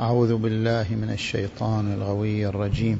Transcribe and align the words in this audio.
أعوذ 0.00 0.36
بالله 0.36 0.86
من 0.96 1.10
الشيطان 1.12 1.92
الغوي 1.92 2.46
الرجيم. 2.46 2.98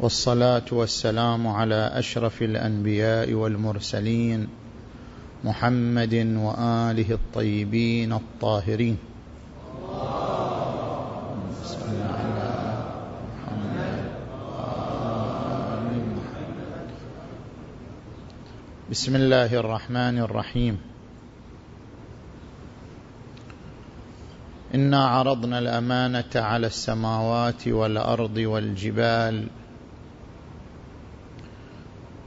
والصلاة 0.00 0.64
والسلام 0.72 1.46
على 1.46 1.90
أشرف 1.94 2.42
الأنبياء 2.42 3.32
والمرسلين 3.32 4.48
محمد 5.44 6.14
وآله 6.14 7.08
الطيبين 7.12 8.12
الطاهرين. 8.12 8.96
بسم 18.90 19.16
الله 19.16 19.54
الرحمن 19.54 20.18
الرحيم. 20.18 20.97
إنا 24.78 25.06
عرضنا 25.06 25.58
الأمانة 25.58 26.30
على 26.36 26.66
السماوات 26.66 27.68
والأرض 27.68 28.36
والجبال 28.36 29.46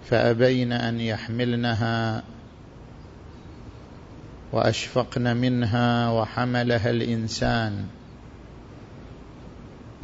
فأبين 0.03 0.71
أن 0.71 0.99
يحملنها 0.99 2.23
وأشفقن 4.51 5.37
منها 5.37 6.09
وحملها 6.11 6.89
الإنسان. 6.89 7.85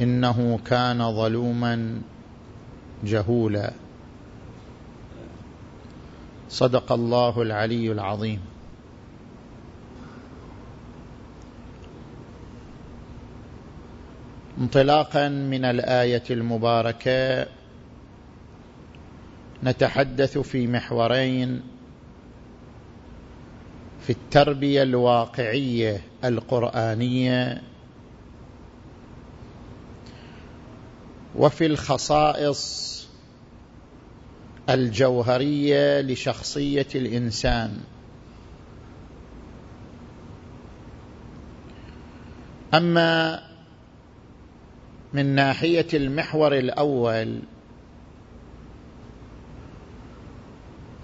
إنه 0.00 0.58
كان 0.64 1.16
ظلوما 1.16 2.00
جهولا. 3.04 3.72
صدق 6.48 6.92
الله 6.92 7.42
العلي 7.42 7.92
العظيم. 7.92 8.40
انطلاقا 14.60 15.28
من 15.28 15.64
الآية 15.64 16.22
المباركة. 16.30 17.46
نتحدث 19.64 20.38
في 20.38 20.66
محورين. 20.66 21.62
في 24.00 24.10
التربية 24.10 24.82
الواقعية 24.82 26.00
القرآنية. 26.24 27.62
وفي 31.36 31.66
الخصائص 31.66 33.08
الجوهرية 34.70 36.00
لشخصية 36.00 36.86
الإنسان. 36.94 37.80
أما 42.74 43.47
من 45.12 45.26
ناحية 45.26 45.86
المحور 45.94 46.58
الأول. 46.58 47.40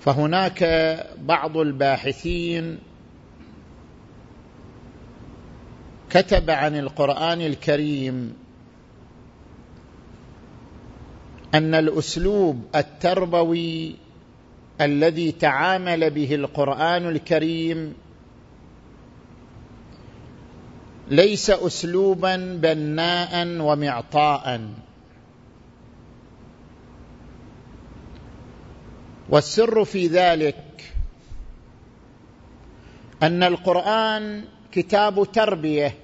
فهناك 0.00 0.64
بعض 1.18 1.56
الباحثين 1.56 2.78
كتب 6.10 6.50
عن 6.50 6.76
القرآن 6.76 7.40
الكريم 7.40 8.34
أن 11.54 11.74
الأسلوب 11.74 12.64
التربوي 12.74 13.94
الذي 14.80 15.32
تعامل 15.32 16.10
به 16.10 16.34
القرآن 16.34 17.08
الكريم 17.08 17.94
ليس 21.08 21.50
اسلوبا 21.50 22.36
بناء 22.62 23.60
ومعطاء 23.60 24.60
والسر 29.28 29.84
في 29.84 30.06
ذلك 30.06 30.94
أن 33.22 33.42
القرآن 33.42 34.44
كتاب 34.72 35.32
تربية 35.32 35.94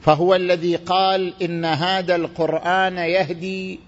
فهو 0.00 0.34
الذي 0.34 0.76
قال 0.76 1.42
إن 1.42 1.64
هذا 1.64 2.16
القرآن 2.16 2.96
يهدي 2.96 3.80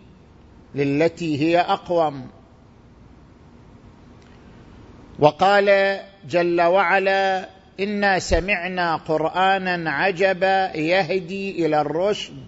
للتي 0.74 1.40
هي 1.40 1.60
أقوم. 1.60 2.28
وقال 5.18 6.00
جل 6.28 6.62
وعلا 6.62 7.48
انا 7.82 8.18
سمعنا 8.18 8.96
قرانا 8.96 9.90
عجبا 9.90 10.76
يهدي 10.76 11.66
إلى 11.66 11.80
الرشد 11.80 12.46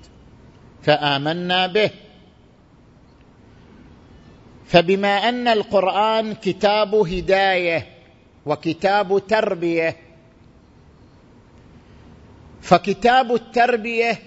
فامنا 0.82 1.66
به 1.66 1.90
فبما 4.66 5.28
ان 5.28 5.48
القران 5.48 6.34
كتاب 6.34 6.94
هدايه 6.94 7.86
وكتاب 8.46 9.26
تربيه 9.26 9.96
فكتاب 12.62 13.34
التربيه 13.34 14.18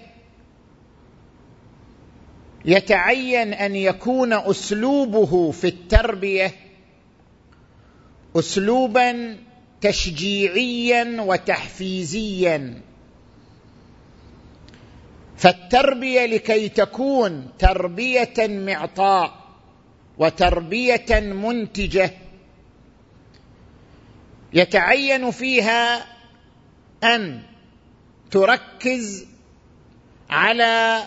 يتعين 2.64 3.52
ان 3.52 3.76
يكون 3.76 4.32
اسلوبه 4.32 5.50
في 5.50 5.66
التربيه 5.68 6.54
اسلوبا 8.36 9.36
تشجيعيا 9.80 11.20
وتحفيزيا. 11.20 12.82
فالتربية 15.36 16.26
لكي 16.26 16.68
تكون 16.68 17.48
تربية 17.58 18.34
معطاء 18.38 19.38
وتربية 20.18 21.20
منتجة 21.20 22.10
يتعين 24.52 25.30
فيها 25.30 26.06
أن 27.04 27.42
تركز 28.30 29.26
على 30.30 31.04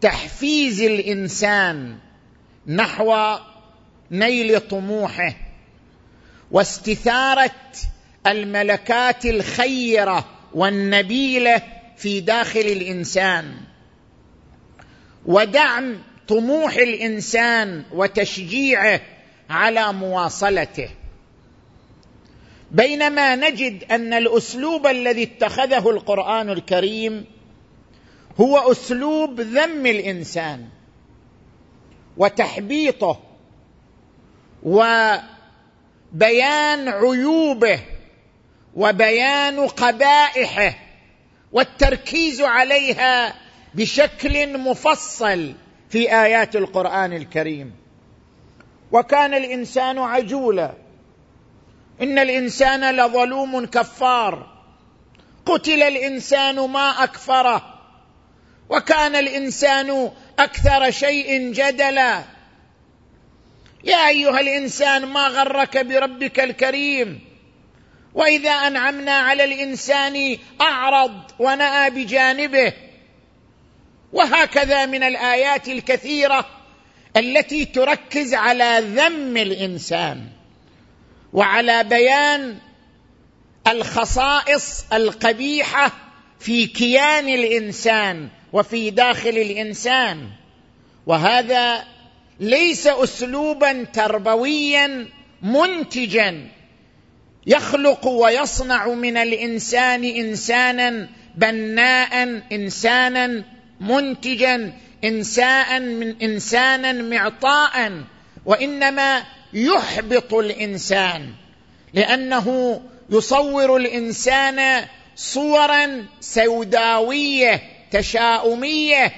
تحفيز 0.00 0.82
الإنسان 0.82 1.98
نحو 2.66 3.36
نيل 4.10 4.60
طموحه. 4.60 5.34
واستثارة 6.52 7.50
الملكات 8.26 9.26
الخيرة 9.26 10.24
والنبيلة 10.54 11.62
في 11.96 12.20
داخل 12.20 12.60
الإنسان. 12.60 13.54
ودعم 15.26 15.98
طموح 16.28 16.74
الإنسان 16.74 17.84
وتشجيعه 17.92 19.00
على 19.50 19.92
مواصلته. 19.92 20.88
بينما 22.70 23.36
نجد 23.36 23.84
أن 23.84 24.12
الأسلوب 24.12 24.86
الذي 24.86 25.22
اتخذه 25.22 25.90
القرآن 25.90 26.50
الكريم 26.50 27.24
هو 28.40 28.58
أسلوب 28.72 29.40
ذم 29.40 29.86
الإنسان 29.86 30.68
وتحبيطه 32.16 33.20
وبيان 36.14 36.88
عيوبه 36.88 37.80
وبيان 38.74 39.60
قبائحه 39.68 40.74
والتركيز 41.52 42.40
عليها 42.40 43.34
بشكل 43.74 44.58
مفصل 44.58 45.54
في 45.90 46.12
آيات 46.12 46.56
القرآن 46.56 47.12
الكريم. 47.12 47.74
وكان 48.92 49.34
الإنسان 49.34 49.98
عجولا. 49.98 50.72
إن 52.02 52.18
الإنسان 52.18 52.96
لظلوم 52.96 53.66
كفار. 53.66 54.46
قتل 55.46 55.82
الإنسان 55.82 56.60
ما 56.60 57.04
أكفره. 57.04 57.78
وكان 58.68 59.16
الإنسان 59.16 60.10
أكثر 60.38 60.90
شيء 60.90 61.52
جدلا. 61.52 62.22
يا 63.84 64.08
أيها 64.08 64.40
الإنسان 64.40 65.04
ما 65.06 65.26
غرك 65.26 65.78
بربك 65.86 66.40
الكريم؟ 66.40 67.20
وإذا 68.14 68.50
أنعمنا 68.50 69.12
على 69.12 69.44
الإنسان 69.44 70.38
أعرض 70.60 71.20
ونأى 71.38 71.90
بجانبه. 71.90 72.72
وهكذا 74.12 74.86
من 74.86 75.02
الآيات 75.02 75.68
الكثيرة 75.68 76.46
التي 77.16 77.64
تركز 77.64 78.34
على 78.34 78.78
ذم 78.94 79.36
الإنسان 79.36 80.26
وعلى 81.32 81.84
بيان 81.84 82.58
الخصائص 83.66 84.84
القبيحة 84.92 85.92
في 86.40 86.66
كيان 86.66 87.28
الإنسان 87.28 88.28
وفي 88.52 88.90
داخل 88.90 89.28
الإنسان. 89.28 90.28
وهذا 91.06 91.84
ليس 92.42 92.86
اسلوبا 92.86 93.84
تربويا 93.84 95.06
منتجا 95.42 96.48
يخلق 97.46 98.06
ويصنع 98.06 98.86
من 98.88 99.16
الإنسان 99.16 100.04
انسانا 100.04 101.08
بناء 101.34 102.42
انسانا 102.52 103.44
منتجا 103.80 104.72
انساء 105.04 105.80
من 105.80 106.22
انسانا 106.22 106.92
معطاء 106.92 107.92
وإنما 108.46 109.22
يحبط 109.52 110.34
الإنسان 110.34 111.28
لأنه 111.94 112.80
يصور 113.10 113.76
الإنسان 113.76 114.84
صورا 115.16 116.06
سوداوية 116.20 117.62
تشاؤمية 117.90 119.12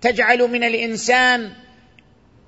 تجعل 0.00 0.38
من 0.38 0.64
الإنسان 0.64 1.52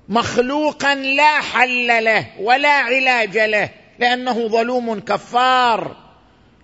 مخلوقا 0.09 0.95
لا 0.95 1.41
حل 1.41 2.03
له 2.03 2.27
ولا 2.39 2.69
علاج 2.69 3.37
له 3.37 3.69
لأنه 3.99 4.47
ظلوم 4.47 4.99
كفار 4.99 5.95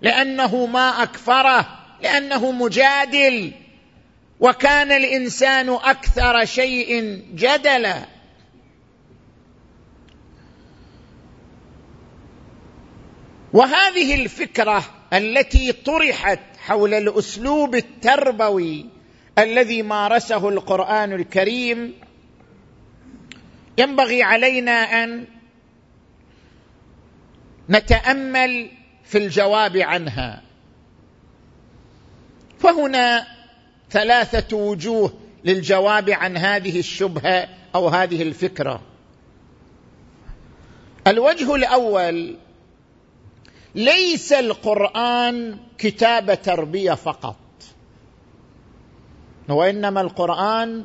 لأنه 0.02 0.66
ما 0.66 1.02
أكفره 1.02 1.78
لأنه 2.02 2.52
مجادل. 2.52 3.52
وكان 4.40 4.92
الإنسان 4.92 5.68
أكثر 5.68 6.44
شيء 6.44 7.22
جدلا. 7.34 8.06
وهذه 13.52 14.14
الفكرة 14.14 14.84
التي 15.12 15.72
طرحت 15.72 16.40
حول 16.58 16.94
الأسلوب 16.94 17.74
التربوي 17.74 18.86
الذي 19.38 19.82
مارسه 19.82 20.48
القرآن 20.48 21.12
الكريم 21.12 21.94
ينبغي 23.78 24.22
علينا 24.22 24.72
أن 24.72 25.26
نتأمل 27.70 28.70
في 29.04 29.18
الجواب 29.18 29.76
عنها. 29.76 30.42
فهنا 32.58 33.26
ثلاثة 33.90 34.56
وجوه 34.56 35.12
للجواب 35.44 36.10
عن 36.10 36.36
هذه 36.36 36.78
الشبهة 36.78 37.48
أو 37.74 37.88
هذه 37.88 38.22
الفكرة. 38.22 38.82
الوجه 41.06 41.54
الأول 41.54 42.36
ليس 43.74 44.32
القرآن 44.32 45.58
كتاب 45.78 46.42
تربية 46.42 46.92
فقط. 46.92 47.36
وإنما 49.48 50.00
القرآن 50.00 50.84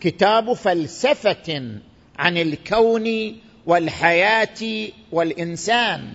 كتاب 0.00 0.52
فلسفة 0.52 1.80
عن 2.22 2.36
الكون 2.36 3.36
والحياة 3.66 4.88
والإنسان. 5.12 6.14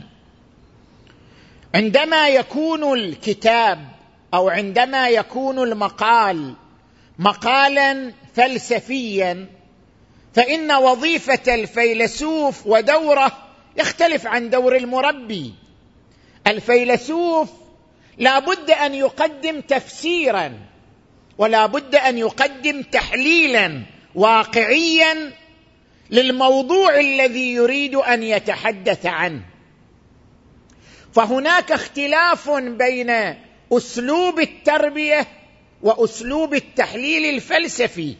عندما 1.75 2.29
يكون 2.29 2.93
الكتاب 2.93 3.87
أو 4.33 4.49
عندما 4.49 5.09
يكون 5.09 5.59
المقال 5.59 6.53
مقالا 7.19 8.13
فلسفيا 8.35 9.47
فإن 10.33 10.71
وظيفة 10.71 11.55
الفيلسوف 11.55 12.67
ودوره 12.67 13.31
يختلف 13.77 14.27
عن 14.27 14.49
دور 14.49 14.75
المربي. 14.75 15.53
الفيلسوف 16.47 17.49
لا 18.17 18.39
بد 18.39 18.71
أن 18.71 18.95
يقدم 18.95 19.61
تفسيرا 19.61 20.59
ولا 21.37 21.65
بد 21.65 21.95
أن 21.95 22.17
يقدم 22.17 22.81
تحليلا 22.81 23.81
واقعيا 24.15 25.31
للموضوع 26.11 26.99
الذي 26.99 27.53
يريد 27.53 27.95
أن 27.95 28.23
يتحدث 28.23 29.05
عنه. 29.05 29.41
فهناك 31.13 31.71
اختلاف 31.71 32.49
بين 32.49 33.11
أسلوب 33.71 34.39
التربية 34.39 35.27
وأسلوب 35.81 36.53
التحليل 36.53 37.35
الفلسفي. 37.35 38.15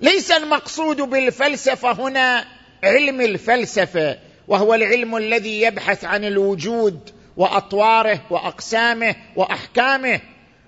ليس 0.00 0.30
المقصود 0.30 0.96
بالفلسفة 0.96 1.92
هنا 1.92 2.44
علم 2.84 3.20
الفلسفة 3.20 4.18
وهو 4.48 4.74
العلم 4.74 5.16
الذي 5.16 5.62
يبحث 5.62 6.04
عن 6.04 6.24
الوجود 6.24 7.10
وأطواره 7.36 8.20
وأقسامه 8.30 9.14
وأحكامه 9.36 10.20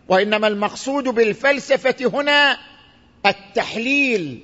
وإنما 0.09 0.47
المقصود 0.47 1.05
بالفلسفة 1.05 1.97
هنا 2.01 2.59
التحليل 3.27 4.43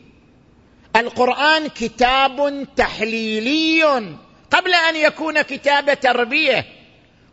القرآن 0.96 1.66
كتاب 1.68 2.66
تحليلي. 2.76 3.84
قبل 4.50 4.74
أن 4.74 4.96
يكون 4.96 5.42
كتاب 5.42 6.00
تربية 6.00 6.64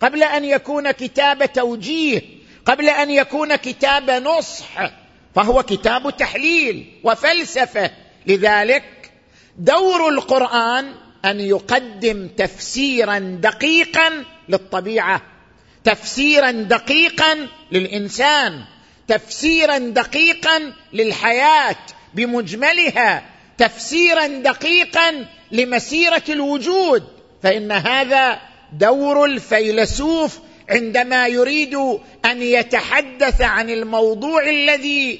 قبل 0.01 0.23
أن 0.23 0.45
يكون 0.45 0.91
كتاب 0.91 1.53
توجيه 1.53 2.21
قبل 2.65 2.89
أن 2.89 3.09
يكون 3.11 3.55
كتاب 3.55 4.09
نصح 4.09 4.91
فهو 5.35 5.63
كتاب 5.63 6.17
تحليل 6.17 6.85
وفلسفة. 7.03 7.91
لذلك 8.27 9.11
دور 9.57 10.09
القرآن 10.09 10.93
أن 11.25 11.39
يقدم 11.39 12.27
تفسيرا 12.27 13.19
دقيقا 13.19 14.23
للطبيعة 14.49 15.21
تفسيرا 15.83 16.51
دقيقا 16.51 17.47
للإنسان 17.71 18.63
تفسيرا 19.07 19.77
دقيقا 19.77 20.73
للحياة 20.93 21.75
بمجملها. 22.13 23.36
تفسيرا 23.57 24.27
دقيقا 24.27 25.25
لمسيرة 25.51 26.23
الوجود 26.29 27.03
فإن 27.43 27.71
هذا 27.71 28.39
دور 28.73 29.25
الفيلسوف 29.25 30.39
عندما 30.69 31.27
يريد 31.27 31.75
أن 32.25 32.41
يتحدث 32.41 33.41
عن 33.41 33.69
الموضوع 33.69 34.49
الذي 34.49 35.19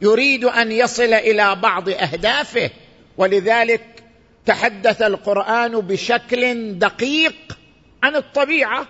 يريد 0.00 0.44
أن 0.44 0.72
يصل 0.72 1.14
إلى 1.14 1.54
بعض 1.54 1.88
أهدافه. 1.88 2.70
ولذلك 3.18 3.84
تحدث 4.46 5.02
القرآن 5.02 5.72
بشكل 5.80 6.72
دقيق 6.78 7.58
عن 8.02 8.16
الطبيعة. 8.16 8.86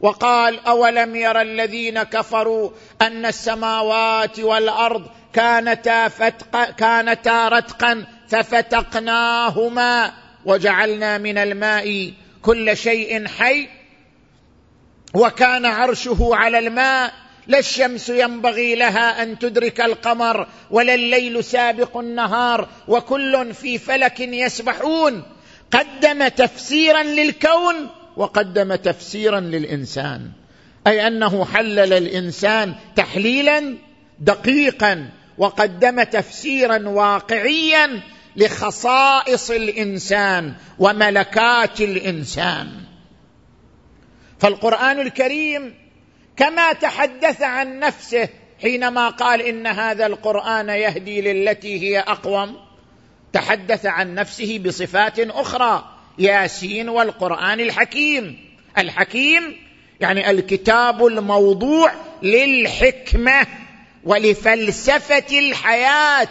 وقال 0.00 0.60
أولم 0.66 1.16
ير 1.16 1.40
الذين 1.40 2.02
كفروا 2.02 2.70
أن 3.02 3.26
السماوات 3.26 4.40
والأرض 4.40 5.06
كانتا 5.34 6.08
فتق 6.08 6.70
كانتا 6.70 7.48
رتقا 7.48 8.04
ففتقناهما 8.28 10.12
وجعلنا 10.44 11.18
من 11.18 11.38
الماء 11.38 12.12
كل 12.42 12.76
شيء 12.76 13.26
حي 13.26 13.68
وكان 15.14 15.66
عرشه 15.66 16.28
على 16.32 16.58
الماء 16.58 17.12
لا 17.46 17.58
الشمس 17.58 18.08
ينبغي 18.08 18.74
لها 18.74 19.22
أن 19.22 19.38
تدرك 19.38 19.80
القمر 19.80 20.46
ولا 20.70 20.94
الليل 20.94 21.44
سابق 21.44 21.96
النهار 21.96 22.68
وكل 22.88 23.54
في 23.54 23.78
فلك 23.78 24.20
يسبحون. 24.20 25.22
قدم 25.70 26.28
تفسيرا 26.28 27.02
للكون 27.02 27.74
وقدم 28.16 28.74
تفسيرا 28.74 29.40
للإنسان. 29.40 30.30
أي 30.86 31.06
أنه 31.06 31.44
حلل 31.44 31.92
الإنسان 31.92 32.74
تحليلا 32.96 33.76
دقيقا 34.20 35.08
وقدم 35.38 36.02
تفسيرا 36.02 36.88
واقعيا 36.88 38.00
لخصائص 38.36 39.50
الإنسان 39.50 40.54
وملكات 40.78 41.80
الإنسان. 41.80 42.68
فالقرآن 44.38 45.00
الكريم 45.00 45.74
كما 46.36 46.72
تحدث 46.72 47.42
عن 47.42 47.78
نفسه 47.78 48.28
حينما 48.62 49.08
قال 49.08 49.42
إن 49.42 49.66
هذا 49.66 50.06
القرآن 50.06 50.68
يهدي 50.68 51.20
للتي 51.20 51.80
هي 51.82 52.00
أقوم 52.00 52.56
تحدث 53.32 53.86
عن 53.86 54.14
نفسه 54.14 54.58
بصفات 54.66 55.18
أخرى 55.18 55.84
ياسين 56.18 56.88
والقرآن 56.88 57.60
الحكيم. 57.60 58.54
الحكيم 58.78 59.56
يعني 60.00 60.30
الكتاب 60.30 61.06
الموضوع 61.06 61.92
للحكمة 62.22 63.46
ولفلسفة 64.04 65.38
الحياة. 65.38 66.28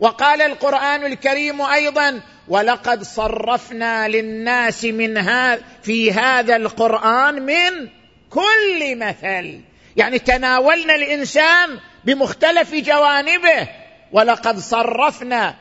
وقال 0.00 0.42
القرآن 0.42 1.06
الكريم 1.06 1.62
أيضا 1.62 2.20
ولقد 2.48 3.02
صرفنا 3.02 4.08
للناس 4.08 4.84
من 4.84 5.18
هذا 5.18 5.62
في 5.82 6.12
هذا 6.12 6.56
القرآن 6.56 7.42
من 7.42 7.88
كل 8.30 8.96
مثل. 8.96 9.60
يعني 9.96 10.18
تناولنا 10.18 10.94
الإنسان 10.94 11.78
بمختلف 12.04 12.74
جوانبه. 12.74 13.68
ولقد 14.12 14.58
صرفنا 14.58 15.54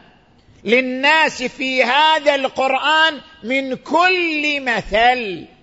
للناس 0.64 1.44
في 1.44 1.84
هذا 1.84 2.36
القرآن 2.36 3.22
من 3.44 3.76
كل 3.76 4.62
مثل. 4.62 5.57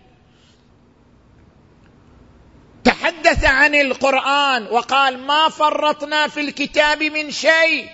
تحدث 2.84 3.44
عن 3.44 3.74
القرآن 3.74 4.66
وقال 4.70 5.18
ما 5.18 5.48
فرطنا 5.48 6.28
في 6.28 6.40
الكتاب 6.40 7.02
من 7.02 7.30
شيء 7.30 7.88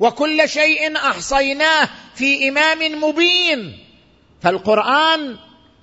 وكل 0.00 0.48
شيء 0.48 0.96
أحصيناه 0.96 1.88
في 2.14 2.48
إمام 2.48 3.02
مبين. 3.04 3.78
فالقرآن 4.42 5.36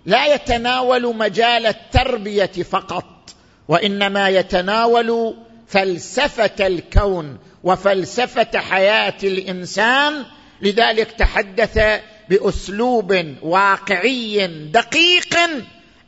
لا 0.06 0.34
يتناول 0.34 1.16
مجال 1.16 1.66
التربية 1.66 2.52
فقط 2.72 3.36
وإنما 3.68 4.30
يتناول 4.30 5.36
فلسفة 5.68 6.68
الكون 6.68 7.40
وفلسفة 7.64 8.60
حياة 8.60 9.18
الإنسان. 9.24 10.26
لذلك 10.62 11.12
تحدث 11.12 12.02
بأسلوب 12.30 13.36
واقعي 13.42 14.48
دقيق 14.48 15.38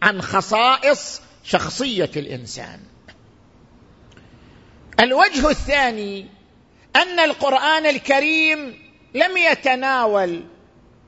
عن 0.01 0.21
خصائص 0.21 1.21
شخصية 1.47 2.11
الإنسان. 2.15 2.79
الوجه 4.99 5.49
الثاني 5.49 6.25
أن 6.95 7.19
القرآن 7.19 7.85
الكريم 7.85 8.73
لم 9.13 9.37
يتناول 9.37 10.43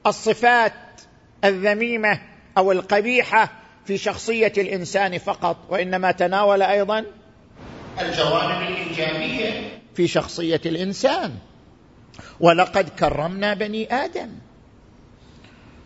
الصفات 0.07 1.01
الذميمة 1.43 2.21
أو 2.57 2.71
القبيحة 2.71 3.51
في 3.85 3.97
شخصية 3.97 4.53
الإنسان 4.57 5.17
فقط 5.17 5.57
وإنما 5.69 6.11
تناول 6.11 6.61
أيضا 6.61 7.05
الجوانب 8.01 8.69
الإيجابية. 8.69 9.79
في 9.95 10.07
شخصية 10.07 10.61
الإنسان. 10.65 11.35
ولقد 12.39 12.89
كرمنا 12.89 13.53
بني 13.53 13.93
آدم 13.93 14.29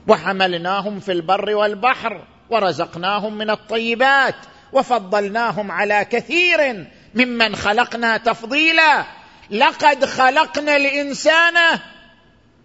وحملناهم 0.07 0.99
في 0.99 1.11
البر 1.11 1.55
والبحر. 1.55 2.27
ورزقناهم 2.49 3.33
من 3.37 3.49
الطيبات 3.49 4.35
وفضلناهم 4.73 5.71
على 5.71 6.05
كثير 6.05 6.87
ممن 7.15 7.55
خلقنا 7.55 8.17
تفضيلا. 8.17 9.05
لقد 9.51 10.05
خلقنا 10.05 10.75
الإنسان 10.75 11.79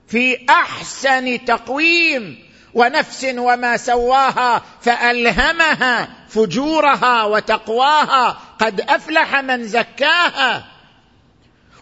في 0.09 0.47
أحسن 0.51 1.45
تقويم 1.45 2.49
ونفس 2.75 3.27
وما 3.39 3.77
سواها 3.77 4.63
فألهمها 4.83 6.09
فجورها 6.29 7.25
وتقواها. 7.25 8.39
قد 8.59 8.81
أفلح 8.81 9.37
من 9.37 9.65
زكاها. 9.69 10.65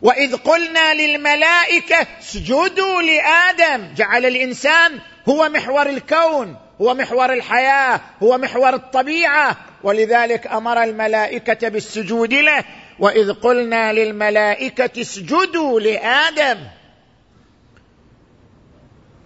وإذ 0.02 0.36
قلنا 0.36 0.94
للملائكة 0.94 2.06
اسجدوا 2.20 3.02
لآدم 3.02 3.94
جعل 3.94 4.26
الإنسان 4.26 5.00
هو 5.28 5.48
محور 5.48 5.86
الكون. 5.88 6.65
هو 6.80 6.94
محور 6.94 7.32
الحياة 7.32 8.00
هو 8.22 8.38
محور 8.38 8.74
الطبيعة. 8.74 9.56
ولذلك 9.82 10.46
أمر 10.46 10.82
الملائكة 10.82 11.68
بالسجود 11.68 12.34
له. 12.34 12.64
وإذ 12.98 13.32
قلنا 13.32 13.92
للملائكة 13.92 15.00
اسجدوا 15.00 15.80
لآدم. 15.80 16.58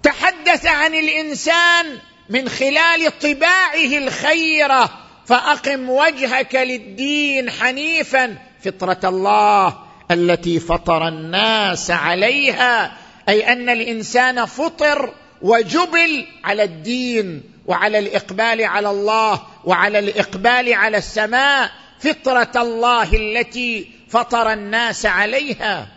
تحدث 0.03 0.67
عن 0.67 0.95
الإنسان 0.95 1.99
من 2.29 2.49
خلال 2.49 3.19
طباعه 3.19 3.99
الخيرة. 3.99 4.91
فأقم 5.27 5.91
وجهك 5.91 6.55
للدين 6.55 7.51
حنيفا. 7.51 8.37
فطرة 8.65 9.01
الله 9.05 9.79
التي 10.11 10.61
فطر 10.61 11.09
الناس 11.09 11.91
عليها. 11.91 12.93
أي 13.29 13.53
أن 13.53 13.69
الإنسان 13.69 14.45
فطر 14.45 15.15
وجبل 15.43 16.27
على 16.45 16.63
الدين 16.63 17.43
وعلى 17.67 17.99
الإقبال 17.99 18.65
على 18.65 18.91
الله 18.91 19.43
وعلى 19.65 19.99
الإقبال 19.99 20.75
على 20.75 20.97
السماء 20.97 21.71
فطرة 22.01 22.53
الله 22.57 23.13
التي 23.17 23.91
فطر 24.09 24.53
الناس 24.53 25.07
عليها. 25.07 25.89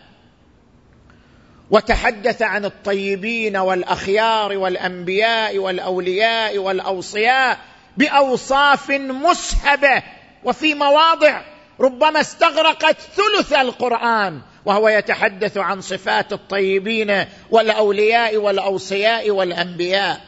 وتحدث 1.70 2.42
عن 2.42 2.64
الطيبين 2.64 3.56
والأخيار 3.56 4.58
والأنبياء 4.58 5.58
والأولياء 5.58 6.58
والأوصياء 6.58 7.58
بأوصاف 7.96 8.90
مسهبة 8.90 10.02
وفي 10.44 10.74
مواضع 10.74 11.42
ربما 11.80 12.20
استغرقت 12.20 12.96
ثلث 13.00 13.52
القرآن. 13.52 14.40
وهو 14.64 14.88
يتحدث 14.88 15.56
عن 15.56 15.80
صفات 15.80 16.32
الطيبين 16.32 17.24
والأولياء 17.50 18.36
والأوصياء 18.36 19.30
والأنبياء. 19.30 20.20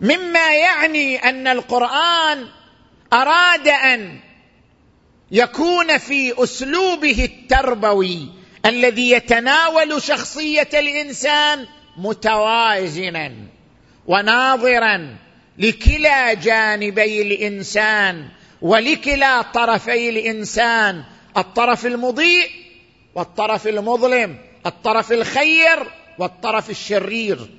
مما 0.00 0.54
يعني 0.54 1.16
أن 1.16 1.46
القرآن 1.46 2.46
أراد 3.12 3.68
أن 3.68 4.20
يكون 5.30 5.98
في 5.98 6.42
أسلوبه 6.42 7.24
التربوي 7.24 8.28
الذي 8.66 9.10
يتناول 9.10 10.02
شخصية 10.02 10.68
الإنسان 10.74 11.66
متوازنا 11.96 13.32
وناظرا 14.06 15.16
لكلا 15.58 16.34
جانبي 16.34 17.22
الإنسان 17.22 18.28
ولكلا 18.62 19.42
طرفي 19.42 20.08
الإنسان 20.08 21.04
الطرف 21.36 21.86
المضيء 21.86 22.50
والطرف 23.14 23.66
المظلم 23.66 24.38
الطرف 24.66 25.12
الخير 25.12 25.90
والطرف 26.18 26.70
الشرير. 26.70 27.50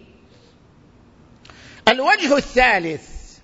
الوجه 1.88 2.38
الثالث 2.38 3.38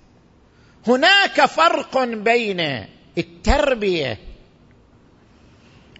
هناك 0.86 1.44
فرق 1.46 2.04
بين 2.04 2.86
التربية 3.18 4.18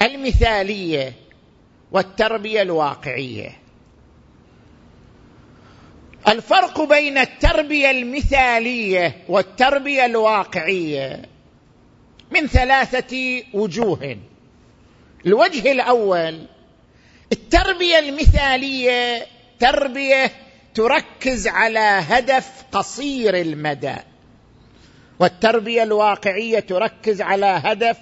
المثالية 0.02 1.12
والتربية 1.92 2.62
الواقعية. 2.62 3.58
الفرق 6.28 6.80
بين 6.80 7.18
التربية 7.18 7.90
المثالية 7.90 9.24
والتربية 9.28 10.04
الواقعية 10.04 11.22
من 12.30 12.46
ثلاثة 12.46 13.42
وجوه. 13.54 14.16
الوجه 15.26 15.72
الأول 15.72 16.46
التربية 17.32 17.98
المثالية 17.98 19.26
تربية 19.58 20.30
تركز 20.74 21.48
على 21.48 22.02
هدف 22.08 22.64
قصير 22.72 23.36
المدى. 23.36 23.96
والتربية 25.18 25.82
الواقعية 25.82 26.60
تركز 26.60 27.20
على 27.22 27.46
هدف 27.46 27.96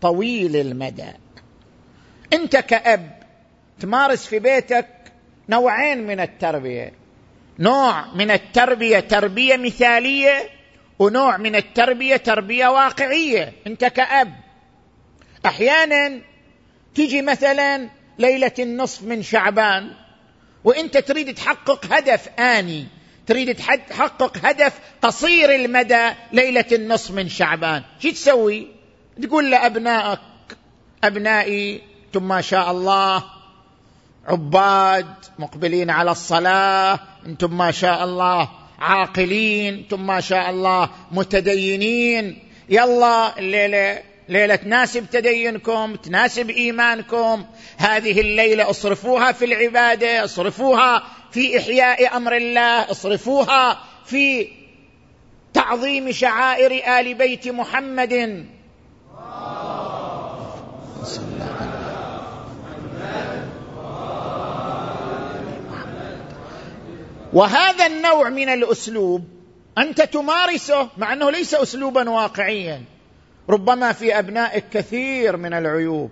طويل 0.00 0.56
المدى. 0.56 1.12
أنت 2.32 2.56
كأب 2.56 3.22
تمارس 3.80 4.26
في 4.26 4.38
بيتك 4.38 4.88
نوعين 5.48 6.06
من 6.06 6.20
التربية. 6.20 6.92
نوع 7.58 8.14
من 8.14 8.30
التربية 8.30 9.00
تربية 9.00 9.56
مثالية 9.56 10.59
ونوع 11.00 11.36
من 11.36 11.56
التربية 11.56 12.16
تربية 12.16 12.68
واقعية 12.68 13.52
أنت 13.66 13.84
كأب. 13.84 14.34
أحيانا 15.46 16.20
تجي 16.94 17.22
مثلا 17.22 17.88
ليلة 18.18 18.52
النصف 18.58 19.02
من 19.02 19.22
شعبان 19.22 19.90
وأنت 20.64 20.96
تريد 20.96 21.34
تحقق 21.34 21.86
هدف 21.92 22.28
آني 22.28 22.86
تريد 23.26 23.54
تحقق 23.88 24.38
هدف 24.44 24.78
قصير 25.02 25.54
المدى 25.54 26.10
ليلة 26.32 26.64
النصف 26.72 27.10
من 27.10 27.28
شعبان. 27.28 27.82
شو 27.98 28.10
تسوي؟ 28.10 28.66
تقول 29.22 29.50
لأبنائك 29.50 30.20
أبنائي 31.04 31.82
أنتم 32.06 32.28
ما 32.28 32.40
شاء 32.40 32.70
الله 32.70 33.24
عباد 34.26 35.14
مقبلين 35.38 35.90
على 35.90 36.10
الصلاة 36.10 37.00
أنتم 37.26 37.58
ما 37.58 37.70
شاء 37.70 38.04
الله. 38.04 38.59
عاقلين 38.80 39.74
أنتم 39.74 40.06
ما 40.06 40.20
شاء 40.20 40.50
الله 40.50 40.90
متدينين. 41.12 42.38
يلا 42.68 43.38
الليلة 43.38 44.02
ليلة 44.28 44.56
تناسب 44.56 45.06
تدينكم 45.10 45.94
تناسب 45.94 46.50
إيمانكم. 46.50 47.44
هذه 47.76 48.20
الليلة 48.20 48.70
اصرفوها 48.70 49.32
في 49.32 49.44
العبادة 49.44 50.24
اصرفوها 50.24 51.02
في 51.30 51.58
إحياء 51.58 52.16
أمر 52.16 52.36
الله 52.36 52.90
اصرفوها 52.90 53.78
في 54.06 54.48
تعظيم 55.54 56.12
شعائر 56.12 57.00
آل 57.00 57.14
بيت 57.14 57.48
محمد. 57.48 58.46
وهذا 67.32 67.86
النوع 67.86 68.28
من 68.28 68.48
الأسلوب 68.48 69.24
أنت 69.78 70.00
تمارسه 70.02 70.88
مع 70.96 71.12
أنه 71.12 71.30
ليس 71.30 71.54
اسلوبا 71.54 72.10
واقعيا. 72.10 72.84
ربما 73.48 73.92
في 73.92 74.18
أبنائك 74.18 74.64
كثير 74.72 75.36
من 75.36 75.54
العيوب 75.54 76.10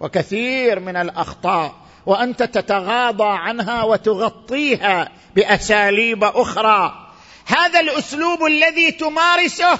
وكثير 0.00 0.80
من 0.80 0.96
الأخطاء 0.96 1.74
وأنت 2.06 2.42
تتغاضى 2.42 3.28
عنها 3.28 3.84
وتغطيها 3.84 5.08
بأساليب 5.36 6.24
أخرى. 6.24 7.06
هذا 7.46 7.80
الأسلوب 7.80 8.44
الذي 8.44 8.90
تمارسه 8.90 9.78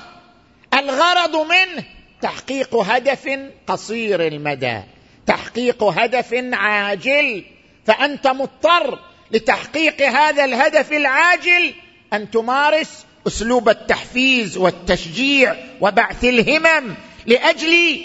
الغرض 0.74 1.36
منه 1.36 1.84
تحقيق 2.20 2.74
هدف 2.74 3.38
قصير 3.66 4.26
المدى 4.26 4.80
تحقيق 5.26 5.84
هدف 5.84 6.34
عاجل 6.52 7.44
فأنت 7.84 8.26
مضطر 8.26 8.98
لتحقيق 9.30 10.02
هذا 10.02 10.44
الهدف 10.44 10.92
العاجل 10.92 11.74
أن 12.12 12.30
تمارس 12.30 13.06
أسلوب 13.26 13.68
التحفيز 13.68 14.56
والتشجيع 14.56 15.56
وبعث 15.80 16.24
الهمم 16.24 16.94
لأجل 17.26 18.00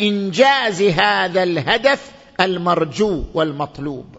إنجاز 0.00 0.82
هذا 0.82 1.42
الهدف 1.42 2.10
المرجو 2.40 3.24
والمطلوب. 3.34 4.16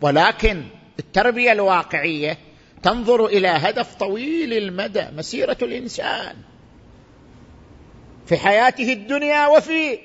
ولكن 0.00 0.62
التربية 0.98 1.52
الواقعية 1.52 2.38
تنظر 2.82 3.26
إلى 3.26 3.48
هدف 3.48 3.94
طويل 3.94 4.52
المدى 4.52 5.04
مسيرة 5.16 5.56
الإنسان 5.62 6.36
في 8.26 8.36
حياته 8.36 8.92
الدنيا 8.92 9.46
وفي 9.46 9.98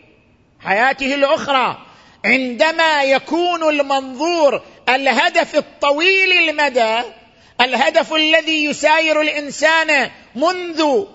حياته 0.60 1.16
الأخرى. 1.16 1.78
عندما 2.26 3.04
يكون 3.04 3.70
المنظور 3.70 4.62
الهدف 4.90 5.56
الطويل 5.56 6.50
المدى 6.50 7.02
الهدف 7.62 8.14
الذي 8.14 8.66
يساير 8.66 9.22
الإنسان 9.22 10.10
منذ 10.36 11.06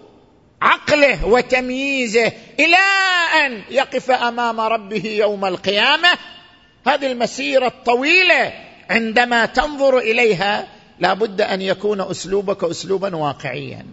عقله 0.63 1.27
وتمييزه 1.27 2.33
إلى 2.61 2.77
أن 3.45 3.63
يقف 3.71 4.11
أمام 4.11 4.61
ربه 4.61 5.07
يوم 5.07 5.45
القيامة. 5.45 6.09
هذه 6.87 7.13
المسيرة 7.13 7.67
الطويلة 7.67 8.53
عندما 8.91 9.47
تنظر 9.47 9.99
إليها 9.99 10.69
لا 10.99 11.15
بد 11.15 11.41
أن 11.41 11.63
يكون 11.63 12.01
أسلوبك 12.01 12.65
اسلوبا 12.65 13.17
واقعيا. 13.17 13.87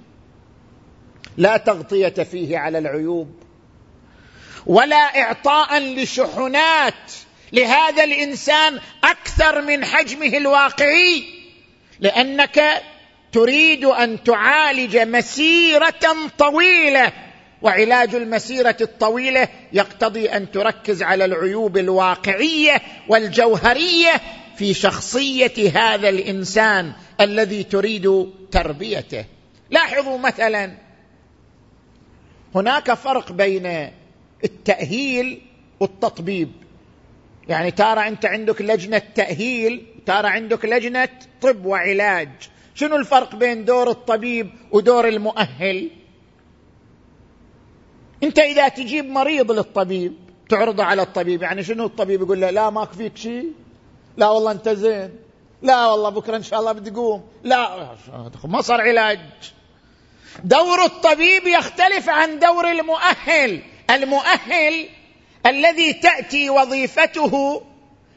لا 1.37 1.57
تغطية 1.57 2.23
فيه 2.23 2.57
على 2.57 2.77
العيوب 2.77 3.43
ولا 4.65 5.21
اعطاء 5.21 5.79
لشحنات 5.79 7.11
لهذا 7.53 8.03
الإنسان 8.03 8.79
أكثر 9.03 9.61
من 9.61 9.85
حجمه 9.85 10.37
الواقعي 10.37 11.23
لأنك 11.99 12.83
تريد 13.31 13.85
أن 13.85 14.23
تعالج 14.23 14.97
مسيرة 14.97 16.29
طويلة 16.37 17.13
وعلاج 17.61 18.15
المسيرة 18.15 18.77
الطويلة 18.81 19.47
يقتضي 19.73 20.29
أن 20.29 20.51
تركز 20.51 21.03
على 21.03 21.25
العيوب 21.25 21.77
الواقعية 21.77 22.81
والجوهرية 23.07 24.21
في 24.57 24.73
شخصية 24.73 25.71
هذا 25.75 26.09
الإنسان 26.09 26.93
الذي 27.21 27.63
تريد 27.63 28.29
تربيته. 28.51 29.25
لاحظوا 29.69 30.17
مثلا 30.17 30.71
هناك 32.55 32.93
فرق 32.93 33.31
بين 33.31 33.89
التأهيل 34.43 35.41
والتطبيب. 35.79 36.51
يعني 37.49 37.71
ترى 37.71 38.07
أنت 38.07 38.25
عندك 38.25 38.61
لجنة 38.61 39.01
تأهيل 39.15 39.85
ترى 40.05 40.27
عندك 40.27 40.65
لجنة 40.65 41.09
طب 41.41 41.65
وعلاج. 41.65 42.29
شنو 42.75 42.95
الفرق 42.95 43.35
بين 43.35 43.65
دور 43.65 43.89
الطبيب 43.89 44.49
ودور 44.71 45.07
المؤهل؟ 45.07 45.89
أنت 48.23 48.39
إذا 48.39 48.67
تجيب 48.67 49.05
مريض 49.05 49.51
للطبيب 49.51 50.13
تعرضه 50.49 50.83
على 50.83 51.01
الطبيب 51.01 51.41
يعني 51.41 51.63
شنو 51.63 51.85
الطبيب 51.85 52.21
يقول 52.21 52.41
له 52.41 52.49
لا 52.49 52.69
ماك 52.69 52.91
فيك 52.91 53.17
شيء؟ 53.17 53.51
لا 54.17 54.29
والله 54.29 54.51
أنت 54.51 54.69
زين. 54.69 55.15
لا 55.61 55.87
والله 55.87 56.09
بكرة 56.09 56.37
إن 56.37 56.43
شاء 56.43 56.59
الله 56.59 56.71
بدي 56.71 56.89
اقوم 56.89 57.23
لا 57.43 57.89
ما 58.43 58.61
صار 58.61 58.81
علاج. 58.81 59.19
دور 60.43 60.85
الطبيب 60.85 61.47
يختلف 61.47 62.09
عن 62.09 62.39
دور 62.39 62.71
المؤهل. 62.71 63.61
المؤهل 63.89 64.89
الذي 65.45 65.93
تأتي 65.93 66.49
وظيفته 66.49 67.61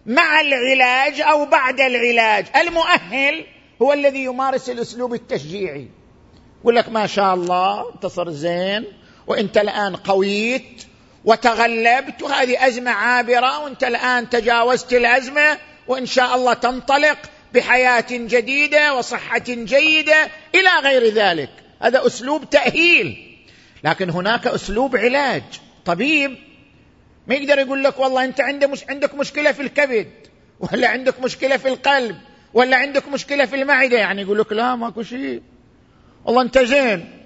مع 0.06 0.40
العلاج 0.40 1.20
أو 1.20 1.46
بعد 1.46 1.80
العلاج. 1.80 2.46
المؤهل 2.56 3.44
هو 3.82 3.92
الذي 3.92 4.24
يمارس 4.24 4.70
الأسلوب 4.70 5.14
التشجيعي. 5.14 5.88
يقول 6.60 6.76
لك 6.76 6.88
ما 6.88 7.06
شاء 7.06 7.34
الله 7.34 7.92
أنت 7.94 8.06
صرت 8.06 8.32
زين 8.32 8.84
وأنت 9.26 9.58
الآن 9.58 9.96
قويت 9.96 10.84
وتغلبت 11.24 12.22
وهذه 12.22 12.66
أزمة 12.66 12.90
عابرة 12.90 13.58
وأنت 13.58 13.84
الآن 13.84 14.30
تجاوزت 14.30 14.92
الأزمة 14.92 15.58
وإن 15.88 16.06
شاء 16.06 16.34
الله 16.34 16.54
تنطلق 16.54 17.18
بحياة 17.54 18.06
جديدة 18.10 18.94
وصحة 18.94 19.44
جيدة 19.48 20.28
إلى 20.54 20.70
غير 20.82 21.14
ذلك. 21.14 21.50
هذا 21.80 22.06
أسلوب 22.06 22.50
تأهيل. 22.50 23.36
لكن 23.84 24.10
هناك 24.10 24.46
أسلوب 24.46 24.96
علاج. 24.96 25.42
طبيب 25.84 26.36
ما 27.26 27.34
يقدر 27.34 27.58
يقول 27.58 27.84
لك 27.84 27.98
والله 27.98 28.24
أنت 28.24 28.40
عندك 28.40 28.68
مش 28.68 28.84
عندك 28.88 29.14
مشكلة 29.14 29.52
في 29.52 29.62
الكبد 29.62 30.10
ولا 30.60 30.88
عندك 30.88 31.20
مشكلة 31.20 31.56
في 31.56 31.68
القلب 31.68 32.16
ولا 32.54 32.76
عندك 32.76 33.08
مشكلة 33.08 33.44
في 33.44 33.56
المعدة 33.56 33.98
يعني 33.98 34.22
يقول 34.22 34.38
لك 34.38 34.52
لا 34.52 34.76
ماكو 34.76 35.02
شيء. 35.02 35.42
والله 36.24 36.42
أنت 36.42 36.58
زين. 36.58 37.22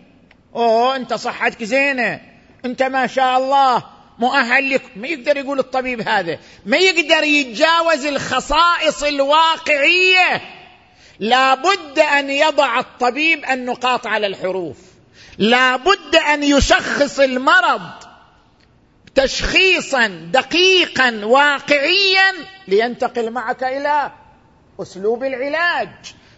أوه 0.55 0.97
أنت 0.97 1.15
صحتك 1.15 1.65
زينة. 1.65 2.21
أنت 2.65 2.83
ما 2.83 3.07
شاء 3.07 3.39
الله 3.39 3.85
مؤهل 4.19 4.71
لك. 4.71 4.83
ما 4.97 5.09
يقدر 5.09 5.37
يقول 5.37 5.59
الطبيب 5.59 6.09
هذا. 6.09 6.39
ما 6.67 6.77
يقدر 6.77 7.25
يتجاوز 7.25 8.07
الخصائص 8.07 9.03
الواقعية. 9.03 10.41
لابد 11.19 11.99
أن 11.99 12.31
يضع 12.31 12.79
الطبيب 12.79 13.45
النقاط 13.45 14.07
على 14.07 14.27
الحروف. 14.27 14.77
لابد 15.39 16.17
أن 16.17 16.43
يشخص 16.43 17.21
المرض. 17.21 18.06
تشخيصا 19.17 20.07
دقيقا 20.07 21.25
واقعيا 21.25 22.33
لينتقل 22.69 23.31
معك 23.31 23.65
إلى 23.65 24.13
أسلوب 24.83 25.25
العلاج. 25.25 25.89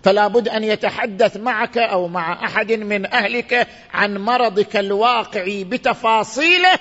فلا 0.04 0.26
بد 0.26 0.48
أن 0.48 0.64
يتحدث 0.64 1.36
معك 1.36 1.78
أو 1.78 2.08
مع 2.08 2.44
أحد 2.44 2.72
من 2.72 3.06
أهلك 3.06 3.68
عن 3.94 4.18
مرضك 4.18 4.76
الواقعي 4.76 5.64
بتفاصيله 5.64 6.78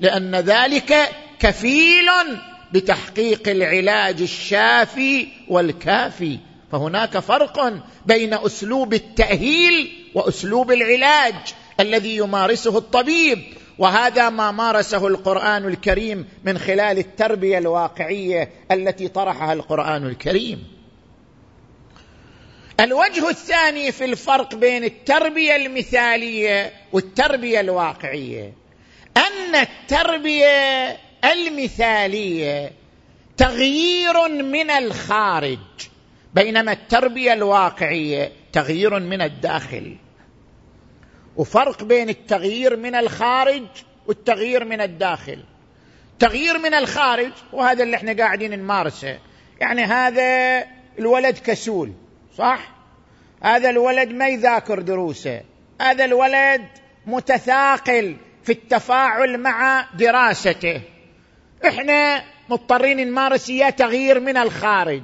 لأن 0.00 0.36
ذلك 0.36 1.10
كفيل 1.38 2.10
بتحقيق 2.72 3.48
العلاج 3.48 4.22
الشافي 4.22 5.28
والكافي. 5.48 6.38
فهناك 6.72 7.18
فرق 7.18 7.72
بين 8.06 8.34
أسلوب 8.34 8.94
التأهيل 8.94 9.92
وأسلوب 10.14 10.72
العلاج 10.72 11.34
الذي 11.80 12.16
يمارسه 12.16 12.78
الطبيب. 12.78 13.42
وهذا 13.78 14.30
ما 14.30 14.50
مارسه 14.50 15.06
القرآن 15.06 15.68
الكريم 15.68 16.28
من 16.44 16.58
خلال 16.58 16.98
التربية 16.98 17.58
الواقعية 17.58 18.50
التي 18.70 19.08
طرحها 19.08 19.52
القرآن 19.52 20.06
الكريم. 20.06 20.64
الوجه 22.80 23.28
الثاني 23.30 23.92
في 23.92 24.04
الفرق 24.04 24.54
بين 24.54 24.84
التربية 24.84 25.56
المثالية 25.56 26.72
والتربية 26.92 27.60
الواقعية 27.60 28.52
أن 29.16 29.54
التربية 29.54 30.96
المثالية 31.24 32.72
تغيير 33.36 34.28
من 34.28 34.70
الخارج 34.70 35.58
بينما 36.34 36.72
التربية 36.72 37.32
الواقعية 37.32 38.32
تغيير 38.52 39.00
من 39.00 39.22
الداخل. 39.22 39.96
وفرق 41.36 41.84
بين 41.84 42.08
التغيير 42.08 42.76
من 42.76 42.94
الخارج 42.94 43.66
والتغيير 44.06 44.64
من 44.64 44.80
الداخل. 44.80 45.44
تغيير 46.18 46.58
من 46.58 46.74
الخارج 46.74 47.32
وهذا 47.52 47.82
اللي 47.82 47.96
إحنا 47.96 48.12
قاعدين 48.12 48.58
نمارسه. 48.58 49.18
يعني 49.60 49.84
هذا 49.84 50.64
الولد 50.98 51.38
كسول 51.38 51.92
صح؟ 52.38 52.72
هذا 53.42 53.70
الولد 53.70 54.08
ما 54.08 54.28
يذاكر 54.28 54.80
دروسه. 54.80 55.40
هذا 55.80 56.04
الولد 56.04 56.62
متثاقل 57.06 58.16
في 58.44 58.52
التفاعل 58.52 59.38
مع 59.38 59.86
دراسته. 59.94 60.80
إحنا 61.66 62.24
مضطرين 62.48 63.08
نمارس 63.08 63.50
اياه 63.50 63.70
تغيير 63.70 64.20
من 64.20 64.36
الخارج. 64.36 65.02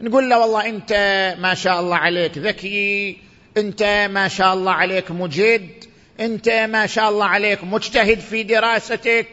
نقول 0.00 0.30
له 0.30 0.38
والله 0.38 0.66
أنت 0.68 0.92
ما 1.40 1.54
شاء 1.54 1.80
الله 1.80 1.96
عليك 1.96 2.38
ذكي 2.38 3.18
انت 3.56 4.08
ما 4.10 4.28
شاء 4.28 4.54
الله 4.54 4.72
عليك 4.72 5.10
مجد 5.10 5.84
انت 6.20 6.48
ما 6.48 6.86
شاء 6.86 7.08
الله 7.08 7.24
عليك 7.24 7.64
مجتهد 7.64 8.20
في 8.20 8.42
دراستك. 8.42 9.28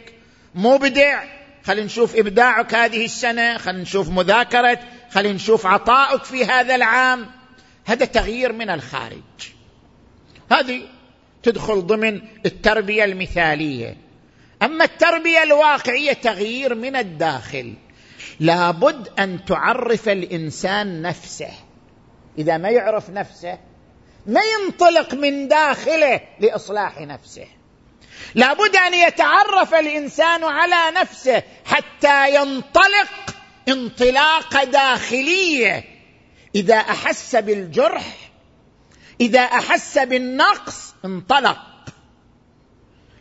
مبدع 0.55 1.23
خلينا 1.63 1.85
نشوف 1.85 2.15
إبداعك 2.15 2.75
هذه 2.75 3.05
السنة 3.05 3.57
خلينا 3.57 3.81
نشوف 3.81 4.09
مذاكرة 4.09 4.79
خلينا 5.11 5.33
نشوف 5.33 5.65
عطائك 5.65 6.23
في 6.23 6.45
هذا 6.45 6.75
العام. 6.75 7.25
هذا 7.85 8.05
تغيير 8.05 8.53
من 8.53 8.69
الخارج. 8.69 9.51
هذه 10.51 10.81
تدخل 11.43 11.81
ضمن 11.81 12.21
التربية 12.45 13.03
المثالية. 13.03 13.97
أما 14.63 14.85
التربية 14.85 15.43
الواقعية 15.43 16.13
تغيير 16.13 16.75
من 16.75 16.95
الداخل. 16.95 17.73
لابد 18.39 19.09
أن 19.19 19.45
تعرف 19.45 20.09
الإنسان 20.09 21.01
نفسه. 21.01 21.51
إذا 22.37 22.57
ما 22.57 22.69
يعرف 22.69 23.09
نفسه 23.09 23.57
ما 24.25 24.41
ينطلق 24.41 25.13
من 25.13 25.47
داخله 25.47 26.21
لإصلاح 26.39 27.01
نفسه. 27.01 27.47
لابد 28.35 28.75
أن 28.75 28.93
يتعرف 28.93 29.73
الإنسان 29.73 30.43
على 30.43 30.99
نفسه 30.99 31.43
حتى 31.65 32.35
ينطلق 32.35 33.35
انطلاقه 33.67 34.63
داخلية. 34.63 35.83
إذا 36.55 36.75
أحس 36.75 37.35
بالجرح 37.35 38.31
إذا 39.21 39.39
أحس 39.39 39.97
بالنقص 39.97 40.93
انطلق 41.05 41.57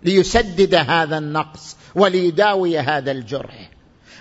ليسدد 0.02 0.74
هذا 0.74 1.18
النقص 1.18 1.76
وليداوي 1.94 2.78
هذا 2.78 3.10
الجرح. 3.10 3.70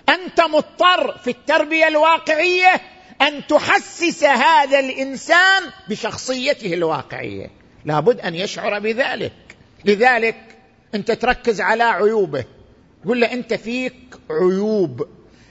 أنت 0.10 0.42
مضطر 0.42 1.18
في 1.18 1.30
التربية 1.30 1.88
الواقعية 1.88 2.82
أن 3.22 3.48
تحسس 3.48 4.24
هذا 4.24 4.80
الإنسان 4.80 5.64
بشخصيته 5.90 6.74
الواقعية. 6.74 7.52
لابد 7.86 8.20
أن 8.20 8.36
يشعر 8.36 8.80
بذلك. 8.80 9.34
لذلك 9.86 10.36
أنت 10.96 11.12
تركز 11.12 11.62
على 11.62 11.84
عيوبه. 11.84 12.46
تقول 13.04 13.22
له 13.22 13.34
أنت 13.34 13.54
فيك 13.54 13.96
عيوب. 14.32 15.08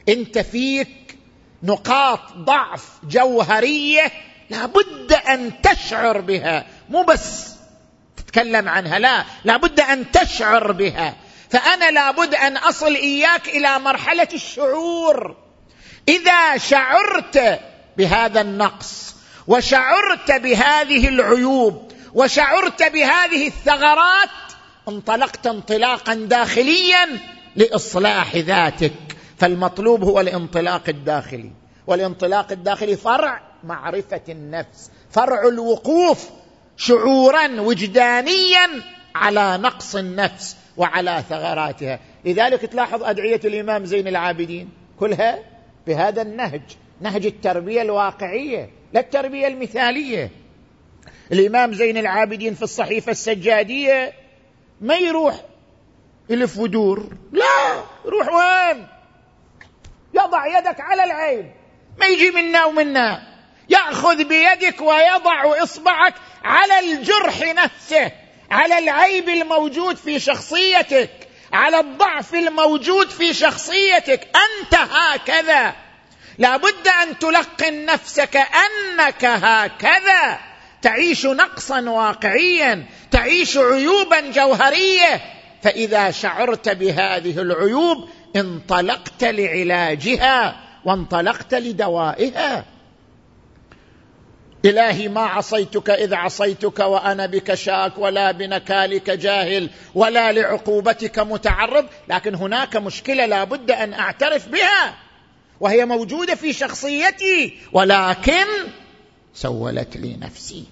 أنت 0.09 0.39
فيك 0.39 1.17
نقاط 1.63 2.33
ضعف 2.37 2.89
جوهرية 3.05 4.13
لابد 4.51 5.13
أن 5.13 5.53
تشعر 5.63 6.21
بها. 6.21 6.67
مو 6.91 7.03
بس 7.03 7.55
تتكلم 8.17 8.69
عنها 8.69 8.99
لا 8.99 9.25
لابد 9.45 9.81
أن 9.81 10.11
تشعر 10.11 10.73
بها. 10.73 11.17
فأنا 11.51 11.91
لابد 11.91 12.35
أن 12.35 12.57
أصل 12.57 12.95
إياك 12.95 13.49
إلى 13.49 13.79
مرحلة 13.79 14.29
الشعور. 14.35 15.48
إذا 16.09 16.59
شعرت 16.59 17.61
بهذا 17.97 18.41
النقص 18.41 19.15
وشعرت 19.47 20.33
بهذه 20.33 21.09
العيوب 21.09 21.93
وشعرت 22.15 22.83
بهذه 22.83 23.47
الثغرات 23.47 24.29
انطلقت 24.89 25.47
انطلاقا 25.47 26.15
داخليا 26.15 27.07
لإصلاح 27.57 28.37
ذاتك. 28.37 28.93
فالمطلوب 29.39 30.05
هو 30.05 30.21
الانطلاق 30.21 30.83
الداخلي. 30.89 31.51
والانطلاق 31.87 32.53
الداخلي 32.53 32.97
فرع 32.97 33.41
معرفة 33.65 34.21
النفس 34.29 34.91
فرع 35.11 35.49
الوقوف 35.49 36.29
شعورا 36.77 37.61
وجدانيا 37.61 38.69
على 39.15 39.59
نقص 39.63 39.97
النفس 39.97 40.57
وعلى 40.77 41.25
ثغراتها. 41.31 42.01
لذلك 42.25 42.61
تلاحظ 42.61 43.03
أدعية 43.03 43.41
الإمام 43.45 43.85
زين 43.85 44.09
العابدين 44.09 44.71
كلها 45.01 45.58
بهذا 45.87 46.23
النهج 46.23 46.63
نهج 47.01 47.27
التربية 47.27 47.83
الواقعية 47.83 48.71
لا 48.93 49.01
التربية 49.01 49.47
المثالية. 49.47 50.31
الإمام 51.33 51.73
زين 51.73 51.97
العابدين 51.97 52.55
في 52.55 52.63
الصحيفة 52.63 53.13
السجادية 53.13 54.13
ما 54.81 54.97
يروح 54.97 55.41
يلف 56.31 56.59
ودور. 56.59 57.17
لا 57.33 57.85
يروح 58.05 58.29
وين؟ 58.29 58.87
يضع 60.15 60.59
يدك 60.59 60.81
على 60.81 61.05
العين. 61.05 61.51
ما 61.99 62.07
يجي 62.07 62.31
منا 62.31 62.65
ومنا. 62.65 63.23
يأخذ 63.69 64.25
بيدك 64.25 64.81
ويضع 64.81 65.63
إصبعك 65.63 66.15
على 66.45 66.79
الجرح 66.79 67.43
نفسه 67.43 68.13
على 68.51 68.79
العيب 68.79 69.29
الموجود 69.29 69.97
في 69.97 70.19
شخصيتك. 70.19 71.28
على 71.53 71.81
الضعف 71.81 72.35
الموجود 72.35 73.11
في 73.11 73.35
شخصيتك. 73.35 74.29
أنت 74.37 74.75
هكذا. 74.75 75.75
لابد 76.39 76.89
أن 77.03 77.19
تلقن 77.19 77.85
نفسك 77.85 78.37
أنك 78.37 79.25
هكذا. 79.25 80.39
تعيش 80.83 81.27
نقصا 81.27 81.81
واقعيا. 81.81 82.87
تعيش 83.11 83.57
عيوبا 83.57 84.21
جوهرية. 84.21 85.21
فإذا 85.63 86.11
شعرت 86.11 86.69
بهذه 86.69 87.39
العيوب 87.41 88.09
انطلقت 88.37 89.25
لعلاجها 89.25 90.57
وانطلقت 90.85 91.55
لدوائها. 91.55 92.65
إلهي 94.65 95.09
ما 95.09 95.21
عصيتك 95.21 95.91
إذ 95.91 96.15
عصيتك 96.15 96.79
وأنا 96.79 97.27
بك 97.27 97.55
شاك 97.55 97.99
ولا 97.99 98.33
بنكالك 98.33 99.11
جاهل 99.11 99.71
ولا 99.95 100.33
لعقوبتك 100.33 101.19
متعرض 101.19 101.87
لكن 102.09 102.35
هناك 102.35 102.77
مشكلة 102.77 103.27
لا 103.27 103.45
بد 103.45 103.71
أن 103.71 103.93
أعترف 103.93 104.49
بها 104.49 104.95
وهي 105.61 105.85
موجودة 105.85 106.35
في 106.35 106.53
شخصيتي 106.53 107.59
ولكن 107.73 108.47
سولت 109.35 109.97
لي 109.97 110.17
نفسي 110.17 110.65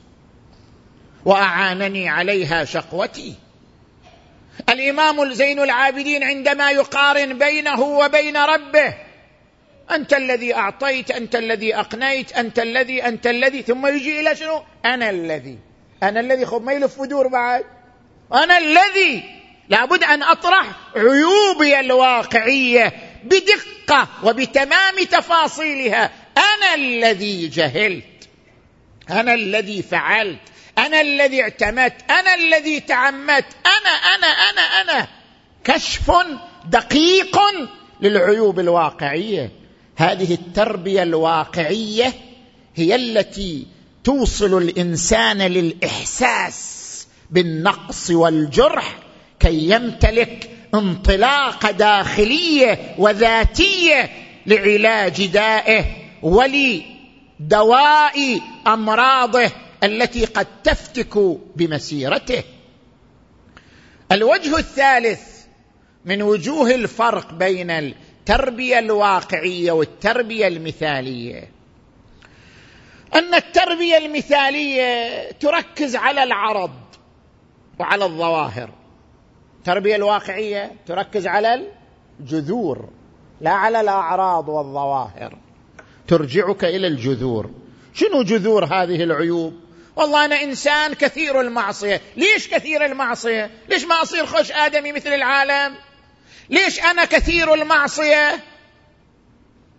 وأعانني 1.24 2.08
عليها 2.08 2.64
شقوتي. 2.64 3.34
الإمام 4.68 5.32
زين 5.32 5.60
العابدين 5.60 6.22
عندما 6.22 6.70
يقارن 6.70 7.38
بينه 7.38 7.80
وبين 7.80 8.36
ربه 8.36 8.94
أنت 9.90 10.14
الذي 10.14 10.54
أعطيت 10.54 11.10
أنت 11.10 11.36
الذي 11.36 11.76
أقنيت 11.76 12.32
أنت 12.32 12.58
الذي 12.58 13.04
أنت 13.04 13.26
الذي 13.26 13.62
ثم 13.62 13.86
يجي 13.86 14.20
إلى 14.20 14.36
شنو؟ 14.36 14.62
أنا 14.84 15.10
الذي. 15.10 15.58
أنا 16.02 16.20
الذي 16.20 16.46
خب 16.46 16.62
ما 16.62 16.72
يلف 16.72 16.98
ودور 16.98 17.28
بعد. 17.28 17.64
أنا 18.34 18.58
الذي. 18.58 19.22
لابد 19.68 20.04
أن 20.04 20.22
أطرح 20.22 20.66
عيوبي 20.96 21.80
الواقعية 21.80 22.92
بدقة 23.24 24.08
وبتمام 24.24 24.94
تفاصيلها. 25.10 26.10
أنا 26.36 26.74
الذي 26.74 27.48
جهلت. 27.48 28.28
أنا 29.10 29.34
الذي 29.34 29.82
فعلت. 29.82 30.40
أنا 30.78 31.00
الذي 31.00 31.42
اعتمدت. 31.42 32.10
أنا 32.10 32.34
الذي 32.34 32.80
تعمدت. 32.80 33.56
أنا 33.66 33.90
أنا 34.14 34.26
أنا 34.26 34.60
أنا. 34.60 35.08
كشف 35.64 36.12
دقيق 36.64 37.38
للعيوب 38.00 38.60
الواقعية. 38.60 39.65
هذه 39.96 40.34
التربية 40.34 41.02
الواقعية 41.02 42.12
هي 42.74 42.94
التي 42.94 43.66
توصل 44.04 44.62
الإنسان 44.62 45.38
للإحساس 45.38 47.06
بالنقص 47.30 48.10
والجرح 48.10 48.98
كي 49.40 49.70
يمتلك 49.70 50.50
انطلاقه 50.74 51.70
داخلية 51.70 52.94
وذاتية 52.98 54.10
لعلاج 54.46 55.26
دائه 55.26 55.84
ولدواء 56.22 58.40
أمراضه 58.66 59.50
التي 59.84 60.24
قد 60.24 60.46
تفتك 60.64 61.18
بمسيرته. 61.56 62.42
الوجه 64.12 64.58
الثالث 64.58 65.20
من 66.04 66.22
وجوه 66.22 66.74
الفرق 66.74 67.32
بين 67.32 67.70
التربية 68.30 68.78
الواقعية 68.78 69.72
والتربية 69.72 70.46
المثالية. 70.46 71.50
أن 73.14 73.34
التربية 73.34 73.96
المثالية 73.96 75.30
تركز 75.30 75.96
على 75.96 76.22
العرض 76.22 76.70
وعلى 77.78 78.04
الظواهر. 78.04 78.70
التربية 79.58 79.96
الواقعية 79.96 80.72
تركز 80.86 81.26
على 81.26 81.66
الجذور 82.20 82.88
لا 83.40 83.50
على 83.50 83.80
الأعراض 83.80 84.48
والظواهر. 84.48 85.38
ترجعك 86.08 86.64
إلى 86.64 86.86
الجذور. 86.86 87.50
شنو 87.94 88.22
جذور 88.22 88.64
هذه 88.64 89.02
العيوب؟ 89.02 89.54
والله 89.96 90.24
أنا 90.24 90.42
إنسان 90.42 90.94
كثير 90.94 91.40
المعصية. 91.40 92.00
ليش 92.16 92.48
كثير 92.48 92.84
المعصية؟ 92.84 93.50
ليش 93.68 93.84
ما 93.84 94.02
أصير 94.02 94.26
خش 94.26 94.52
آدمي 94.52 94.92
مثل 94.92 95.08
العالم؟ 95.12 95.76
ليش 96.50 96.80
أنا 96.80 97.04
كثير 97.04 97.54
المعصية؟ 97.54 98.40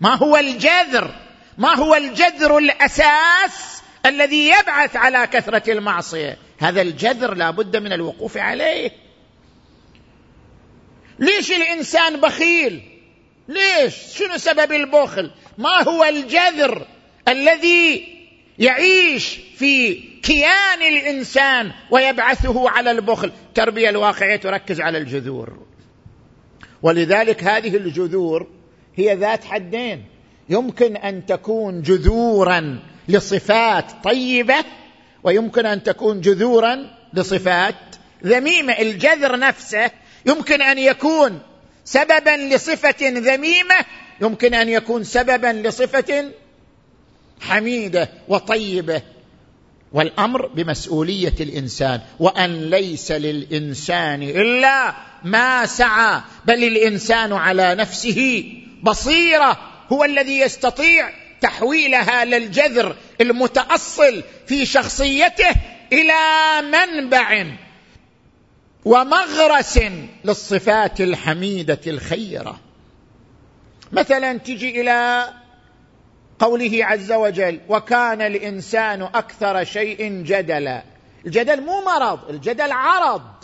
ما 0.02 0.16
هو 0.16 0.38
الجذر 0.38 1.16
ما 1.58 1.76
هو 1.76 1.96
الجذر 1.96 2.58
الأساس 2.58 3.82
الذي 4.06 4.50
يبعث 4.50 4.96
على 4.96 5.28
كثرة 5.28 5.72
المعصية؟ 5.72 6.38
هذا 6.60 6.82
الجذر 6.82 7.34
لا 7.34 7.52
بد 7.52 7.78
من 7.78 7.94
الوقوف 7.94 8.38
عليه. 8.38 8.92
ليش 11.20 11.52
الإنسان 11.52 12.22
بخيل؟ 12.22 12.82
ليش؟ 13.48 13.96
شنو 14.18 14.38
سبب 14.38 14.72
البخل؟ 14.72 15.32
ما 15.58 15.84
هو 15.84 16.04
الجذر 16.04 16.88
الذي 17.28 18.18
يعيش 18.60 19.40
في 19.58 19.94
كيان 20.24 20.82
الإنسان 20.82 21.72
ويبعثه 21.92 22.70
على 22.70 22.92
البخل؟ 22.92 23.32
التربيه 23.48 23.90
الواقعية 23.90 24.36
تركز 24.36 24.82
على 24.82 24.98
الجذور. 24.98 25.67
ولذلك 26.82 27.44
هذه 27.44 27.78
الجذور 27.78 28.48
هي 28.96 29.16
ذات 29.16 29.44
حدين. 29.44 30.06
يمكن 30.50 30.96
أن 30.96 31.26
تكون 31.26 31.82
جذورا 31.82 32.80
لصفات 33.08 33.86
طيبة 34.04 34.66
ويمكن 35.24 35.66
أن 35.66 35.84
تكون 35.84 36.22
جذورا 36.22 36.98
لصفات 37.14 37.76
ذميمة. 38.26 38.74
الجذر 38.74 39.40
نفسه 39.40 39.92
يمكن 40.26 40.62
أن 40.62 40.78
يكون 40.78 41.40
سببا 41.86 42.56
لصفة 42.56 43.10
ذميمة 43.10 43.76
يمكن 44.22 44.54
أن 44.54 44.70
يكون 44.70 45.04
سببا 45.04 45.68
لصفة 45.68 46.32
حميدة 47.42 48.10
وطيبة. 48.28 49.02
والأمر 49.92 50.48
بمسؤولية 50.48 51.36
الإنسان 51.40 52.02
وأن 52.20 52.70
ليس 52.70 53.12
للإنسان 53.12 54.24
إلا 54.24 54.94
ما 55.24 55.66
سعى 55.66 56.22
بل 56.46 56.64
الإنسان 56.64 57.34
على 57.34 57.76
نفسه 57.76 58.44
بصيرة 58.84 59.58
هو 59.92 60.04
الذي 60.04 60.40
يستطيع 60.40 61.10
تحويلها 61.42 62.26
للجذر 62.26 62.96
المتأصل 63.22 64.24
في 64.48 64.66
شخصيته 64.66 65.52
إلى 65.94 66.14
منبع 66.62 67.46
ومغرس 68.86 69.80
للصفات 70.26 71.02
الحميدة 71.02 71.80
الخيرة. 71.88 72.60
مثلا 73.92 74.38
تجي 74.38 74.82
إلى 74.82 75.28
قوله 76.40 76.86
عز 76.86 77.12
وجل 77.12 77.60
وكان 77.70 78.22
الإنسان 78.22 79.02
أكثر 79.02 79.64
شيء 79.64 80.24
جدلا. 80.24 80.84
الجدل 81.26 81.62
مو 81.62 81.84
مرض 81.86 82.30
الجدل 82.30 82.72
عرض. 82.72 83.38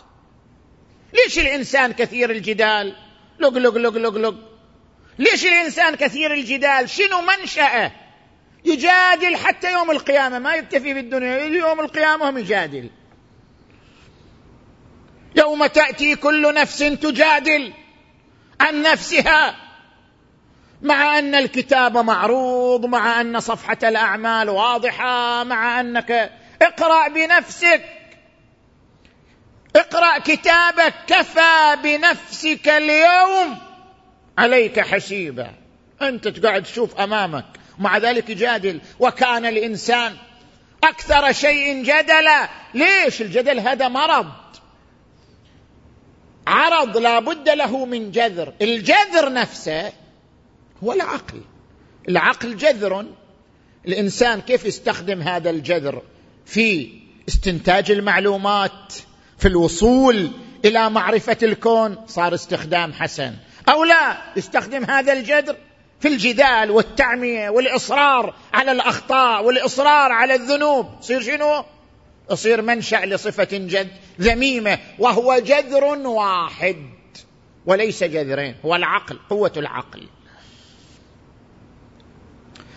ليش 1.14 1.40
الإنسان 1.40 1.94
كثير 1.94 2.30
الجدال؟ 2.32 2.96
لق 3.40 3.58
لق 3.58 3.78
لق 3.78 3.98
لق 3.98 4.18
لق. 4.18 4.36
ليش 5.20 5.46
الإنسان 5.46 5.96
كثير 5.96 6.34
الجدال؟ 6.34 6.90
شنو 6.90 7.22
منشأه؟ 7.22 7.92
يجادل 8.66 9.36
حتى 9.36 9.74
يوم 9.74 9.92
القيامة 9.92 10.40
ما 10.40 10.56
يكتفي 10.56 10.94
بالدنيا 10.94 11.38
يوم 11.38 11.80
القيامة 11.80 12.30
هم 12.30 12.38
يجادل. 12.38 12.90
يوم 15.36 15.66
تأتي 15.66 16.16
كل 16.16 16.54
نفس 16.54 16.78
تجادل 16.78 17.74
عن 18.60 18.82
نفسها. 18.82 19.56
مع 20.84 21.20
أن 21.20 21.36
الكتاب 21.36 21.98
معروض 21.98 22.86
مع 22.86 23.22
أن 23.22 23.40
صفحة 23.40 23.78
الأعمال 23.84 24.50
واضحة 24.50 25.44
مع 25.44 25.80
أنك 25.80 26.32
اقرأ 26.62 27.08
بنفسك. 27.08 27.82
اقرأ 29.76 30.20
كتابك 30.20 30.94
كفى 31.08 31.78
بنفسك 31.84 32.68
اليوم. 32.68 33.58
عليك 34.38 34.80
حسيبا. 34.80 35.52
أنت 36.02 36.28
تقعد 36.28 36.64
تشوف 36.64 37.00
أمامك. 37.00 37.46
مع 37.80 37.98
ذلك 37.98 38.30
يجادل 38.30 38.82
وكان 39.00 39.46
الإنسان 39.46 40.16
أكثر 40.84 41.32
شيء 41.32 41.84
جدلا. 41.84 42.50
ليش؟ 42.74 43.22
الجدل 43.22 43.60
هذا 43.60 43.88
مرض. 43.88 44.32
عرض 46.48 46.98
لا 46.98 47.20
بد 47.20 47.50
له 47.50 47.86
من 47.86 48.12
جذر. 48.12 48.54
الجذر 48.62 49.34
نفسه 49.34 50.03
هو 50.84 50.94
العقل 50.94 51.42
العقل 52.10 52.58
جذر. 52.58 53.06
الإنسان 53.88 54.42
كيف 54.42 54.66
يستخدم 54.66 55.22
هذا 55.22 55.50
الجذر؟ 55.50 56.02
في 56.46 56.90
استنتاج 57.28 57.92
المعلومات 57.92 58.94
في 59.38 59.48
الوصول 59.48 60.30
إلى 60.66 60.90
معرفة 60.90 61.38
الكون. 61.44 61.98
صار 62.08 62.34
استخدام 62.34 62.94
حسن. 62.94 63.34
أو 63.70 63.84
لا 63.84 64.18
يستخدم 64.38 64.84
هذا 64.84 65.14
الجذر 65.14 65.56
في 66.00 66.08
الجدال 66.08 66.72
والتعمية 66.72 67.50
والإصرار 67.50 68.34
على 68.54 68.72
الأخطاء 68.72 69.46
والإصرار 69.46 70.12
على 70.12 70.36
الذنوب. 70.36 70.88
يصير 71.02 71.22
شنو؟ 71.22 71.66
يصير 72.32 72.62
منشأ 72.62 73.06
لصفة 73.06 73.48
جد 73.52 73.92
ذميمة 74.22 74.80
وهو 75.00 75.40
جذر 75.40 75.84
واحد 76.08 76.78
وليس 77.66 78.04
جذرين 78.04 78.56
هو 78.66 78.76
العقل 78.76 79.20
قوة 79.30 79.54
العقل. 79.58 80.08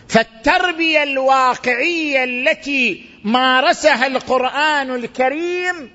فالتربية 0.09 1.03
الواقعية 1.03 2.25
التي 2.25 3.05
مارسها 3.25 4.07
القرآن 4.07 4.95
الكريم 4.95 5.91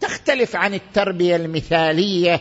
تختلف 0.00 0.56
عن 0.56 0.74
التربية 0.74 1.36
المثالية 1.36 2.40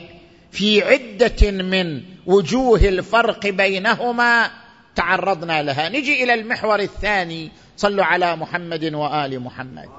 في 0.52 0.84
عدة 0.84 1.52
من 1.52 2.02
وجوه 2.26 2.80
الفرق 2.80 3.48
بينهما. 3.48 4.52
تعرضنا 4.96 5.64
لها. 5.64 5.90
نجي 5.90 6.24
إلى 6.24 6.34
المحور 6.34 6.80
الثاني. 6.80 7.52
صلوا 7.78 8.06
على 8.06 8.36
محمد 8.36 8.94
وآل 8.94 9.40
محمد. 9.40 9.90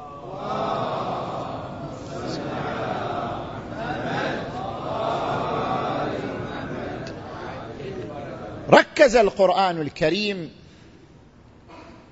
ركز 8.70 9.16
القرآن 9.16 9.80
الكريم 9.80 10.59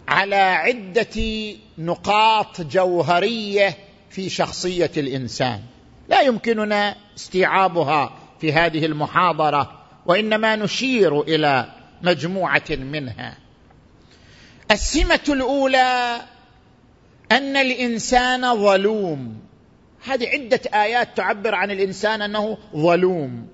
على 0.09 0.37
عدة 0.37 1.23
نقاط 1.79 2.61
جوهرية 2.61 3.77
في 4.11 4.29
شخصية 4.29 4.91
الإنسان. 4.97 5.61
لا 6.09 6.21
يمكننا 6.21 6.97
استيعابها 7.17 8.13
في 8.41 8.53
هذه 8.53 8.87
المحاضرة 8.87 9.83
وإنما 10.07 10.57
نشير 10.57 11.21
إلى 11.21 11.73
مجموعة 12.03 12.65
منها. 12.71 13.37
السمة 14.71 15.21
الأولى 15.29 16.21
أن 17.33 17.57
الإنسان 17.57 18.57
ظلوم. 18.57 19.39
هذه 20.05 20.29
عدة 20.29 20.61
آيات 20.75 21.17
تعبر 21.17 21.55
عن 21.55 21.71
الإنسان 21.71 22.23
أنه 22.23 22.59
ظلوم. 22.77 23.49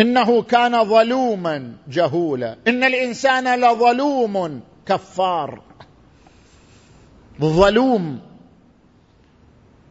إنه 0.00 0.42
كان 0.42 0.84
ظلوما 0.84 1.76
جهولا. 1.88 2.56
إن 2.68 2.84
الإنسان 2.84 3.60
لظلوم 3.60 4.60
كفار. 4.86 5.62
ظلوم. 7.40 8.20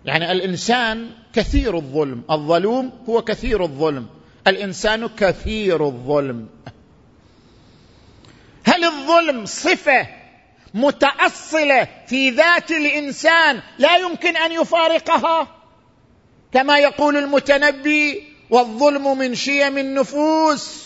يعني 0.06 0.32
الإنسان 0.32 1.10
كثير 1.34 1.78
الظلم. 1.78 2.24
الظلوم 2.32 2.92
هو 3.10 3.22
كثير 3.22 3.64
الظلم. 3.64 4.08
الإنسان 4.48 5.08
كثير 5.08 5.86
الظلم. 5.86 6.48
هل 8.64 8.84
الظلم 8.84 9.46
صفة 9.46 10.08
متأصلة 10.74 11.88
في 12.08 12.30
ذات 12.30 12.72
الإنسان 12.72 13.62
لا 13.78 13.98
يمكن 13.98 14.38
أن 14.38 14.52
يفارقها؟ 14.52 15.48
كما 16.54 16.80
يقول 16.80 17.18
المتنبي 17.18 18.35
والظلم 18.50 19.18
من 19.18 19.36
شيم 19.36 19.78
النفوس. 19.78 20.86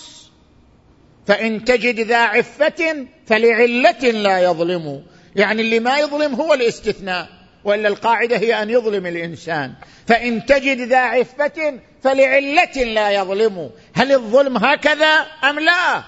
فإن 1.28 1.66
تجد 1.66 2.00
ذا 2.00 2.18
عفة 2.18 3.08
فلعلة 3.26 4.12
لا 4.12 4.40
يظلم. 4.40 5.04
يعني 5.36 5.62
اللي 5.62 5.80
ما 5.80 5.98
يظلم 5.98 6.36
هو 6.36 6.54
الاستثناء 6.54 7.28
وإلا 7.64 7.88
القاعدة 7.88 8.38
هي 8.38 8.64
أن 8.64 8.70
يظلم 8.70 9.06
الإنسان. 9.06 9.74
فإن 10.08 10.46
تجد 10.46 10.82
ذا 10.82 10.98
عفة 10.98 11.80
فلعلة 12.04 12.84
لا 12.84 13.12
يظلم. 13.12 13.70
هل 13.94 14.12
الظلم 14.12 14.58
هكذا 14.58 15.26
أم 15.50 15.60
لا؟ 15.60 16.04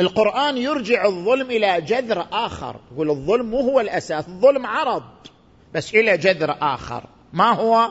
القرآن 0.00 0.58
يرجع 0.58 1.04
الظلم 1.04 1.50
إلى 1.50 1.80
جذر 1.80 2.26
آخر. 2.32 2.76
يقول 2.92 3.10
الظلم 3.10 3.46
مو 3.46 3.60
هو 3.60 3.80
الأساس 3.80 4.28
الظلم 4.28 4.66
عرض 4.66 5.02
بس 5.74 5.94
إلى 5.94 6.18
جذر 6.18 6.56
آخر. 6.60 7.04
ما 7.32 7.52
هو؟ 7.52 7.90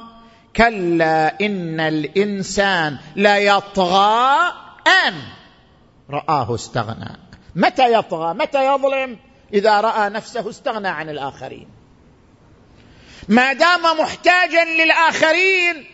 كلا 0.55 1.39
إن 1.41 1.79
الإنسان 1.79 2.97
ليطغى 3.15 4.37
أن. 5.07 5.13
رآه 6.09 6.55
استغنى. 6.55 7.17
متى 7.55 7.93
يطغى؟ 7.93 8.33
متى 8.33 8.65
يظلم؟ 8.73 9.17
إذا 9.53 9.81
رأى 9.81 10.09
نفسه 10.09 10.49
استغنى 10.49 10.87
عن 10.87 11.09
الآخرين. 11.09 11.67
ما 13.27 13.53
دام 13.53 13.81
محتاجا 13.99 14.65
للآخرين 14.65 15.85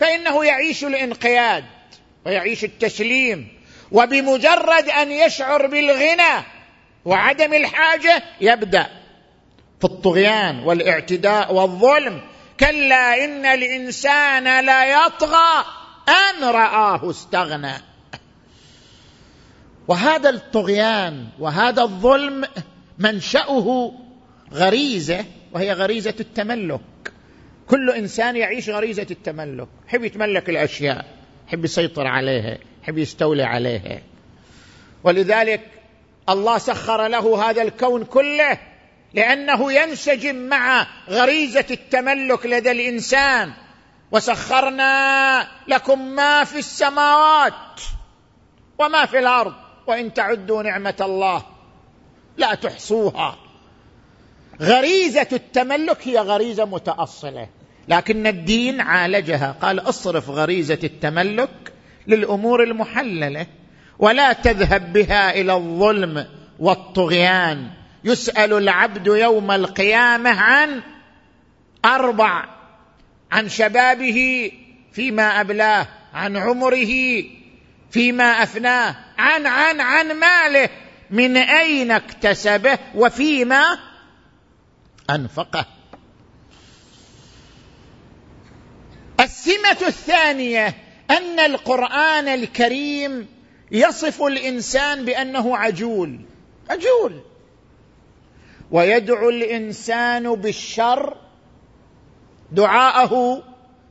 فإنه 0.00 0.44
يعيش 0.44 0.84
الانقياد 0.84 1.64
ويعيش 2.26 2.64
التسليم 2.64 3.48
وبمجرد 3.92 4.88
أن 4.88 5.12
يشعر 5.12 5.66
بالغنى 5.66 6.44
وعدم 7.04 7.54
الحاجة 7.54 8.22
يبدأ 8.40 8.86
في 9.80 9.84
الطغيان 9.84 10.58
والاعتداء 10.58 11.54
والظلم. 11.54 12.20
كلا 12.60 13.24
إن 13.24 13.46
الإنسان 13.46 14.64
لا 14.66 15.06
يطغى 15.06 15.64
أن 16.08 16.44
رآه 16.44 17.10
استغنى. 17.10 17.74
وهذا 19.88 20.30
الطغيان 20.30 21.26
وهذا 21.38 21.82
الظلم 21.82 22.44
منشأه 22.98 23.92
غريزة 24.52 25.24
وهي 25.52 25.72
غريزة 25.72 26.14
التملك. 26.20 26.80
كل 27.68 27.90
إنسان 27.90 28.36
يعيش 28.36 28.70
غريزة 28.70 29.06
التملك. 29.10 29.68
يحب 29.88 30.04
يتملك 30.04 30.50
الأشياء 30.50 31.04
يحب 31.48 31.64
يسيطر 31.64 32.06
عليها 32.06 32.58
يحب 32.82 32.98
يستولي 32.98 33.42
عليها. 33.42 34.02
ولذلك 35.04 35.60
الله 36.28 36.58
سخر 36.58 37.08
له 37.08 37.50
هذا 37.50 37.62
الكون 37.62 38.04
كله 38.04 38.58
لأنه 39.14 39.72
ينسجم 39.72 40.36
مع 40.36 40.86
غريزة 41.08 41.66
التملك 41.70 42.46
لدى 42.46 42.70
الإنسان. 42.70 43.52
وسخرنا 44.12 45.48
لكم 45.68 46.08
ما 46.08 46.44
في 46.44 46.58
السماوات 46.58 47.80
وما 48.78 49.06
في 49.06 49.18
الأرض 49.18 49.54
وإن 49.86 50.14
تعدوا 50.14 50.62
نعمة 50.62 50.94
الله 51.00 51.42
لا 52.36 52.54
تحصوها. 52.54 53.38
غريزة 54.60 55.28
التملك 55.32 56.08
هي 56.08 56.18
غريزة 56.18 56.64
متأصلة 56.64 57.48
لكن 57.88 58.26
الدين 58.26 58.80
عالجها. 58.80 59.56
قال 59.62 59.80
اصرف 59.80 60.30
غريزة 60.30 60.78
التملك 60.84 61.72
للأمور 62.06 62.62
المحللة 62.62 63.46
ولا 63.98 64.32
تذهب 64.32 64.92
بها 64.92 65.30
إلى 65.30 65.54
الظلم 65.54 66.26
والطغيان. 66.58 67.79
يسأل 68.04 68.52
العبد 68.52 69.06
يوم 69.06 69.50
القيامة 69.50 70.30
عن 70.30 70.82
أربع 71.84 72.44
عن 73.32 73.48
شبابه 73.48 74.52
فيما 74.92 75.40
أبلاه 75.40 75.86
عن 76.14 76.36
عمره 76.36 77.22
فيما 77.90 78.42
أفناه 78.42 78.96
عن 79.18 79.46
عن 79.46 79.80
عن 79.80 80.12
ماله 80.12 80.68
من 81.10 81.36
أين 81.36 81.90
اكتسبه 81.90 82.78
وفيما 82.94 83.78
أنفقه. 85.10 85.66
السمة 89.20 89.88
الثانية 89.88 90.74
أن 91.10 91.40
القرآن 91.40 92.28
الكريم 92.28 93.28
يصف 93.70 94.22
الإنسان 94.22 95.04
بأنه 95.04 95.56
عجول. 95.56 96.20
عجول. 96.70 97.22
ويدعو 98.72 99.30
الإنسان 99.30 100.34
بالشر 100.34 101.16
دعاءه 102.52 103.42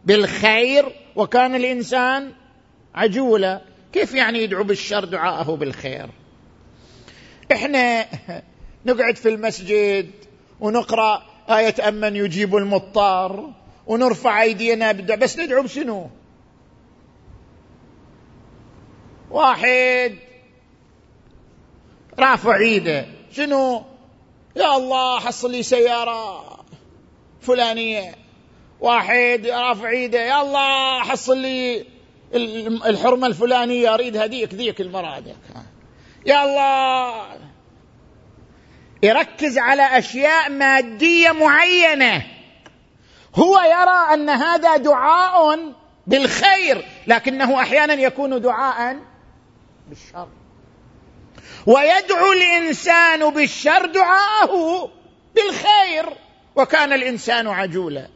بالخير 0.05 0.85
وكان 1.15 1.55
الإنسان 1.55 2.31
عجولا. 2.95 3.61
كيف 3.93 4.13
يعني 4.13 4.39
يدعو 4.39 4.63
بالشر 4.63 5.05
دعاءه 5.05 5.55
بالخير؟ 5.55 6.09
إحنا 7.51 8.05
نقعد 8.85 9.15
في 9.15 9.29
المسجد 9.29 10.11
ونقرأ 10.59 11.23
آية 11.49 11.87
أمن 11.87 12.15
يجيب 12.15 12.55
المضطر 12.55 13.49
ونرفع 13.87 14.41
أيدينا 14.41 14.91
بس 14.91 15.39
ندعو 15.39 15.63
بشنو؟ 15.63 16.09
واحد 19.31 20.15
رافع 22.19 22.57
إيده. 22.57 23.05
شنو؟ 23.31 23.83
يا 24.55 24.77
الله 24.77 25.19
حصل 25.19 25.51
لي 25.51 25.63
سيارة 25.63 26.45
فلانية 27.41 28.15
واحد 28.79 29.47
رافع 29.47 29.89
إيده 29.89 30.19
يا 30.19 30.41
الله 30.41 30.99
حصل 31.03 31.37
لي 31.37 31.85
الحرمة 32.85 33.27
الفلانية 33.27 33.93
أريد 33.93 34.17
هذيك 34.17 34.53
ذيك 34.53 34.81
المرأة 34.81 35.23
يا 36.25 36.43
الله 36.43 37.25
يركز 39.03 39.57
على 39.57 39.97
أشياء 39.97 40.51
مادية 40.51 41.31
معينة. 41.31 42.25
هو 43.35 43.59
يرى 43.59 44.13
أن 44.13 44.29
هذا 44.29 44.77
دعاء 44.77 45.73
بالخير 46.07 46.85
لكنه 47.07 47.61
أحيانا 47.61 47.93
يكون 47.93 48.41
دعاء 48.41 48.99
بالشر. 49.89 50.27
ويدعو 51.65 52.31
الإنسان 52.31 53.33
بالشر 53.33 53.85
دعاءه 53.85 54.91
بالخير 55.35 56.05
وكان 56.55 56.93
الإنسان 56.93 57.47
عجولا. 57.47 58.07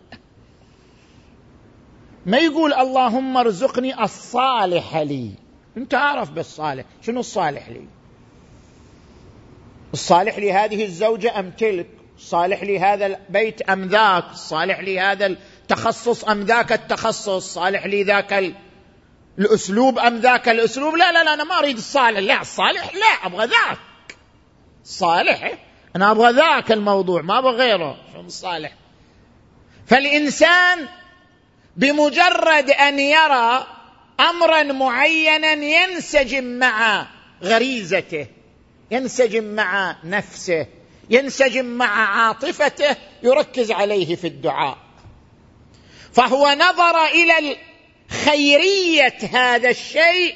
ما 2.26 2.38
يقول 2.38 2.74
اللهم 2.74 3.38
ارزقني 3.38 4.04
الصالح 4.04 4.98
لي. 4.98 5.32
أنت 5.78 5.94
عارف 5.94 6.30
بالصالح 6.30 6.86
شنو 7.02 7.20
الصالح 7.20 7.70
لي؟ 7.70 7.88
الصالح 9.94 10.38
لهذه 10.38 10.84
الزوجة 10.84 11.40
أم 11.40 11.50
تلك؟ 11.52 11.88
الصالح 12.18 12.64
لهذا 12.64 13.06
البيت 13.06 13.62
أم 13.62 13.88
ذاك؟ 13.88 14.26
الصالح 14.32 14.80
لهذا 14.80 15.26
التخصص 15.26 16.24
أم 16.24 16.42
ذاك 16.42 16.72
التخصص؟ 16.72 17.54
صالح 17.54 17.86
لي 17.86 18.04
ذاك 18.04 18.54
الأسلوب 19.40 20.00
أم 20.00 20.18
ذاك 20.18 20.50
الأسلوب؟ 20.50 20.96
لا 20.96 21.12
لا 21.12 21.24
لا 21.24 21.34
أنا 21.34 21.44
ما 21.44 21.60
أريد 21.60 21.78
الصالح. 21.78 22.20
لا 22.20 22.42
الصالح 22.42 22.96
لا 22.96 23.28
أبغى 23.28 23.46
ذاك. 23.46 23.80
صالح؟ 24.84 25.58
أنا 25.96 26.12
أبغى 26.12 26.32
ذاك 26.32 26.72
الموضوع 26.72 27.22
ما 27.22 27.40
أبغى 27.40 27.56
غيره. 27.56 27.98
شو 28.14 28.20
الصالح؟ 28.20 28.72
فالإنسان 29.88 30.88
بمجرد 31.78 32.70
أن 32.70 33.00
يرى 33.00 33.68
أمرا 34.20 34.64
معينا 34.64 35.52
ينسجم 35.52 36.44
مع 36.44 37.08
غريزته 37.44 38.28
ينسجم 38.92 39.44
مع 39.44 39.96
نفسه 40.04 40.68
ينسجم 41.10 41.66
مع 41.66 41.86
عاطفته 41.88 42.96
يركز 43.24 43.72
عليه 43.72 44.16
في 44.16 44.28
الدعاء. 44.28 44.78
فهو 46.14 46.56
نظر 46.60 47.06
إلى 47.06 47.58
خيرية 48.14 49.18
هذا 49.34 49.70
الشيء 49.70 50.36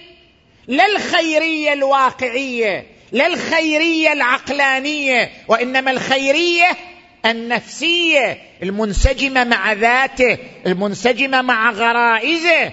لا 0.68 0.86
الخيرية 0.86 1.74
الواقعية 1.74 2.86
لا 3.12 3.28
الخيرية 3.28 4.13
العقلانية 4.13 5.32
وإنما 5.48 5.92
الخيرية 5.92 6.78
النفسية 7.26 8.38
المنسجمة 8.63 9.44
مع 9.44 9.74
ذاته 9.74 10.38
المنسجمة 10.66 11.42
مع 11.42 11.72
غرائزه. 11.72 12.72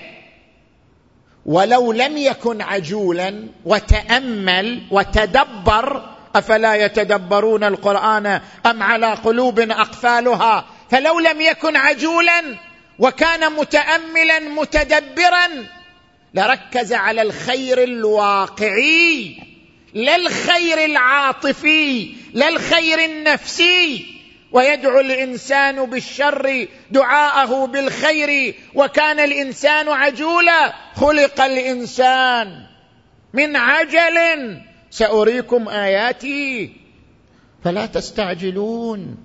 ولو 1.47 1.93
لم 1.93 2.17
يكن 2.17 2.63
عجولا 2.63 3.49
وتأمل 3.65 4.83
وتدبر 4.91 6.15
أفلا 6.37 6.75
يتدبرون 6.75 7.65
القرآن 7.65 8.41
أم 8.67 8.83
على 8.83 9.07
قلوب 9.07 9.61
أقفالها؟ 9.61 10.65
فلو 10.91 11.21
لم 11.21 11.41
يكن 11.41 11.77
عجولا 11.77 12.43
وكان 12.99 13.53
متاملا 13.53 14.39
متدبرا. 14.39 15.49
لركز 16.35 16.93
على 16.93 17.23
الخير 17.23 17.83
الواقعي 17.83 19.37
لا 19.95 20.17
الخير 20.17 20.85
العاطفي 20.85 22.15
لا 22.33 22.49
الخير 22.49 23.05
النفسي. 23.05 24.07
ويدعو 24.53 25.01
الإنسان 25.01 25.87
بالشر 25.87 26.69
دعاءه 26.91 27.67
بالخير. 27.67 28.55
وكان 28.75 29.21
الإنسان 29.21 29.89
عجولا 29.89 30.73
خلق 30.97 31.41
الإنسان. 31.41 32.67
من 33.35 33.57
عجل 33.57 34.19
سأريكم 34.91 35.69
آياتي. 35.69 36.73
فلا 37.65 37.87
تستعجلون. 37.87 39.17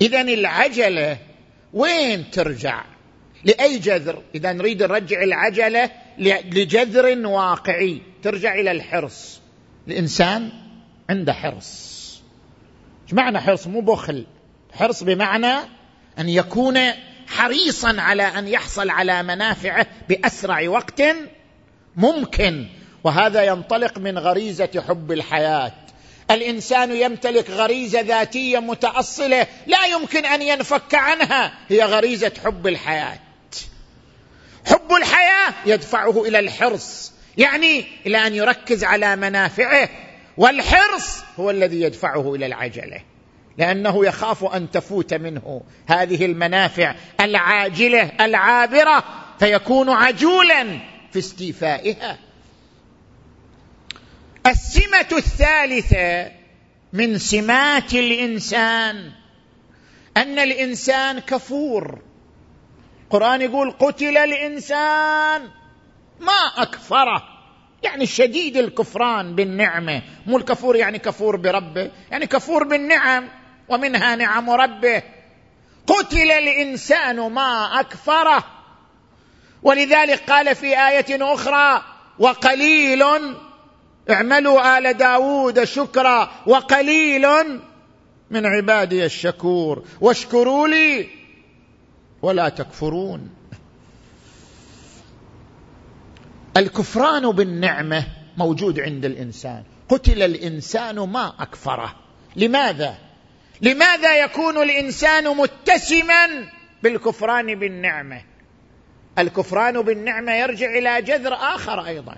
اذا 0.00 0.20
العجله 0.20 1.18
وين 1.74 2.30
ترجع؟ 2.30 2.84
لأي 3.44 3.78
جذر؟ 3.78 4.22
إذا 4.34 4.52
نريد 4.52 4.82
نرجع 4.82 5.22
العجلة 5.22 5.90
لجذر 6.18 7.26
واقعي. 7.26 8.02
ترجع 8.22 8.54
إلى 8.54 8.70
الحرص. 8.70 9.40
الإنسان 9.88 10.52
عنده 11.10 11.32
حرص. 11.32 11.94
إيش 13.04 13.14
معنى 13.14 13.40
حرص؟ 13.40 13.66
مو 13.66 13.80
بخل. 13.80 14.26
حرص 14.72 15.02
بمعنى 15.02 15.54
أن 16.18 16.28
يكون 16.28 16.78
حريصا 17.26 18.00
على 18.00 18.22
أن 18.22 18.48
يحصل 18.48 18.90
على 18.90 19.22
منافعه 19.22 19.86
بأسرع 20.08 20.68
وقت 20.68 21.02
ممكن. 21.96 22.66
وهذا 23.04 23.42
ينطلق 23.42 23.98
من 23.98 24.18
غريزة 24.18 24.84
حب 24.88 25.12
الحياة. 25.12 25.72
الإنسان 26.30 26.92
يمتلك 26.92 27.50
غريزة 27.50 28.00
ذاتية 28.00 28.58
متأصلة 28.58 29.46
لا 29.66 29.86
يمكن 29.86 30.24
أن 30.26 30.42
ينفك 30.42 30.94
عنها 30.94 31.54
هي 31.68 31.84
غريزة 31.84 32.32
حب 32.44 32.66
الحياة. 32.66 33.18
حب 34.66 34.92
الحياة 34.92 35.54
يدفعه 35.66 36.24
إلى 36.24 36.38
الحرص 36.38 37.12
يعني 37.38 37.84
إلى 38.06 38.26
أن 38.26 38.34
يركز 38.34 38.84
على 38.84 39.16
منافعه 39.16 39.88
والحرص 40.36 41.18
هو 41.38 41.50
الذي 41.50 41.80
يدفعه 41.80 42.34
إلى 42.34 42.46
العجلة 42.46 43.00
لأنه 43.58 44.06
يخاف 44.06 44.44
أن 44.44 44.70
تفوت 44.70 45.14
منه. 45.14 45.62
هذه 45.86 46.24
المنافع 46.24 46.94
العاجلة 47.20 48.10
العابرة 48.20 49.04
فيكون 49.38 49.90
عجولا 49.90 50.64
في 51.12 51.18
استيفائها. 51.18 52.18
السمة 54.46 55.08
الثالثة 55.12 56.30
من 56.92 57.18
سمات 57.18 57.94
الإنسان 57.94 59.12
أن 60.16 60.38
الإنسان 60.38 61.18
كفور. 61.18 61.98
القران 63.04 63.42
يقول 63.42 63.70
قتل 63.70 64.16
الإنسان 64.16 65.50
ما 66.20 66.52
أكفره 66.56 67.22
يعني 67.82 68.06
شديد 68.06 68.56
الكفران 68.56 69.34
بالنعمة. 69.34 70.02
مو 70.26 70.36
الكفور 70.36 70.76
يعني 70.76 70.98
كفور 70.98 71.36
بربه 71.36 71.90
يعني 72.10 72.26
كفور 72.26 72.64
بالنعم 72.64 73.28
ومنها 73.68 74.16
نعم 74.16 74.50
ربه. 74.50 75.02
قتل 75.86 76.30
الإنسان 76.30 77.32
ما 77.32 77.80
أكفره. 77.80 78.44
ولذلك 79.62 80.30
قال 80.30 80.54
في 80.56 80.66
آية 80.66 81.34
أخرى 81.34 81.82
وقليل 82.18 83.04
اعملوا 84.10 84.78
آل 84.78 84.92
داود 84.92 85.64
شكرا 85.64 86.30
وقليل 86.46 87.26
من 88.30 88.46
عبادي 88.46 89.04
الشكور. 89.04 89.84
واشكروا 90.00 90.68
لي 90.68 91.08
ولا 92.22 92.48
تكفرون. 92.48 93.30
الكفران 96.56 97.30
بالنعمة 97.30 98.06
موجود 98.36 98.80
عند 98.80 99.04
الإنسان. 99.04 99.62
قتل 99.88 100.22
الإنسان 100.22 100.98
ما 100.98 101.34
أكفره. 101.40 101.94
لماذا؟ 102.36 102.94
لماذا 103.60 104.16
يكون 104.16 104.62
الإنسان 104.62 105.36
متسما 105.36 106.26
بالكفران 106.82 107.54
بالنعمة؟ 107.54 108.22
الكفران 109.18 109.82
بالنعمة 109.82 110.32
يرجع 110.32 110.78
إلى 110.78 111.02
جذر 111.02 111.34
آخر 111.34 111.86
أيضا. 111.86 112.16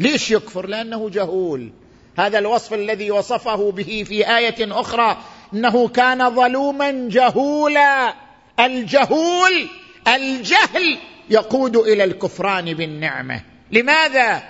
ليش 0.00 0.30
يكفر؟ 0.30 0.66
لأنه 0.66 1.10
جهول. 1.10 1.72
هذا 2.18 2.38
الوصف 2.38 2.74
الذي 2.74 3.10
وصفه 3.10 3.70
به 3.70 4.04
في 4.08 4.36
آية 4.36 4.80
أخرى 4.80 5.16
إنه 5.54 5.88
كان 5.88 6.34
ظلوما 6.34 7.08
جهولا. 7.08 8.14
الجهول 8.60 9.68
الجهل 10.08 10.98
يقود 11.30 11.76
إلى 11.76 12.04
الكفران 12.04 12.74
بالنعمة. 12.74 13.42
لماذا؟ 13.72 14.42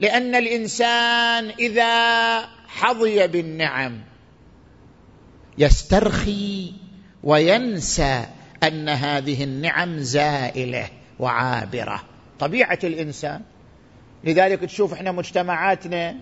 لأن 0.00 0.34
الإنسان 0.34 1.52
إذا 1.58 2.40
حظي 2.68 3.26
بالنعم 3.26 4.00
يسترخي 5.58 6.72
وينسى 7.22 8.26
أن 8.62 8.88
هذه 8.88 9.44
النعم 9.44 9.98
زائلة 9.98 10.88
وعابرة. 11.18 12.02
طبيعة 12.38 12.78
الإنسان 12.84 13.40
لذلك 14.26 14.60
تشوف 14.60 14.92
إحنا 14.92 15.12
مجتمعاتنا 15.12 16.16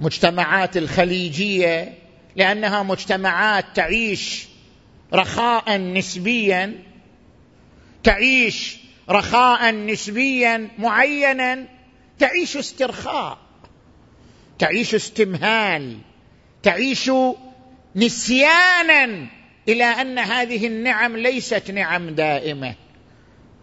مجتمعات 0.00 0.76
الخليجية 0.76 1.94
لأنها 2.36 2.82
مجتمعات 2.82 3.64
تعيش 3.74 4.46
رخاء 5.14 5.78
نسبيا 5.78 6.78
تعيش 8.02 8.78
رخاء 9.10 9.74
نسبيا 9.74 10.68
معينا 10.78 11.64
تعيش 12.18 12.56
استرخاء 12.56 13.38
تعيش 14.58 14.94
استمهال 14.94 15.98
تعيش 16.62 17.10
نسيانا 17.96 19.26
إلى 19.68 19.84
أن 19.84 20.18
هذه 20.18 20.66
النعم 20.66 21.16
ليست 21.16 21.70
نعم 21.70 22.10
دائمة. 22.10 22.74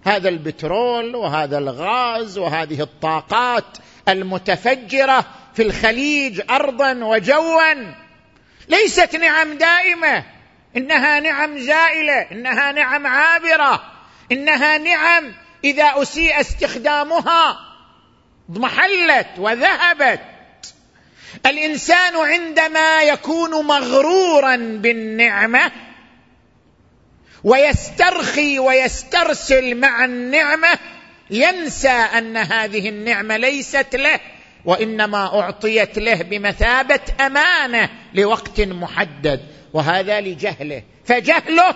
هذا 0.06 0.30
البترول 0.30 1.16
وهذا 1.16 1.58
الغاز 1.58 2.38
وهذه 2.38 2.82
الطاقات 2.82 3.78
المتفجرة 4.08 5.26
في 5.56 5.62
الخليج 5.62 6.42
ارضا 6.50 6.94
وجوا. 6.94 7.74
ليست 8.70 9.16
نعم 9.16 9.54
دائمة. 9.54 10.24
إنها 10.78 11.20
نعم 11.20 11.60
زائلة. 11.60 12.22
إنها 12.32 12.72
نعم 12.72 13.08
عابرة. 13.08 13.84
إنها 14.32 14.78
نعم 14.78 15.34
إذا 15.64 15.94
أسيء 15.96 16.40
استخدامها 16.40 17.60
اضمحلت 18.50 19.28
وذهبت. 19.38 20.22
الإنسان 21.46 22.16
عندما 22.16 23.02
يكون 23.02 23.66
مغرورا 23.66 24.56
بالنعمة 24.56 25.72
ويسترخي 27.44 28.60
ويسترسل 28.60 29.76
مع 29.76 30.06
النعمة 30.06 30.80
ينسى 31.32 31.90
أن 31.90 32.38
هذه 32.38 32.90
النعمة 32.90 33.38
ليست 33.38 33.96
له 33.96 34.20
وإنما 34.66 35.40
أعطيت 35.40 36.00
له 36.00 36.22
بمثابة 36.22 37.00
أمانة 37.20 37.90
لوقت 38.14 38.62
محدد 38.62 39.42
وهذا 39.74 40.22
لجهله. 40.22 40.84
فجهله 41.06 41.76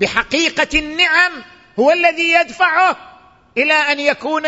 بحقيقة 0.00 0.78
النعم 0.78 1.32
هو 1.78 1.92
الذي 1.92 2.32
يدفعه 2.32 2.96
إلى 3.58 3.72
أن 3.72 4.00
يكون 4.00 4.42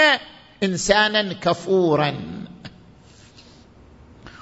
إنسانا 0.63 1.33
كفورا. 1.33 2.15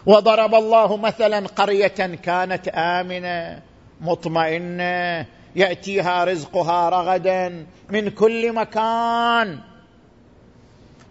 وضرب 0.06 0.54
الله 0.54 0.96
مثلا 0.96 1.46
قرية 1.46 2.16
كانت 2.24 2.68
آمنة 2.68 3.62
مطمئنة 4.00 5.26
يأتيها 5.56 6.24
رزقها 6.24 6.88
رغدا 6.88 7.66
من 7.90 8.10
كل 8.10 8.52
مكان. 8.52 9.58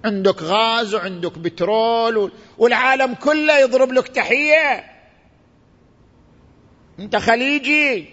عندك 0.05 0.41
غاز 0.43 0.95
وعندك 0.95 1.37
بترول 1.37 2.31
والعالم 2.57 3.13
كله 3.13 3.57
يضرب 3.57 3.91
لك 3.91 4.07
تحية. 4.07 4.83
أنت 6.99 7.15
خليجي. 7.15 8.09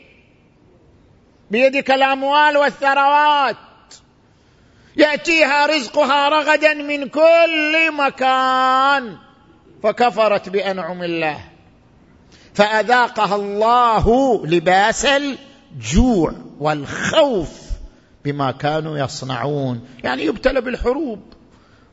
بيدك 1.50 1.90
الأموال 1.90 2.56
والثروات. 2.56 3.56
يأتيها 4.96 5.66
رزقها 5.66 6.28
رغدا 6.28 6.74
من 6.74 7.08
كل 7.08 7.92
مكان. 7.92 9.16
فكفرت 9.82 10.48
بأنعم 10.48 11.02
الله. 11.02 11.40
فأذاقها 12.54 13.36
الله 13.36 14.46
لباس 14.46 15.06
الجوع 15.72 16.32
والخوف 16.58 17.68
بما 18.24 18.50
كانوا 18.50 18.98
يصنعون. 18.98 19.88
يعني 20.04 20.24
يبتلى 20.24 20.60
بالحروب. 20.60 21.22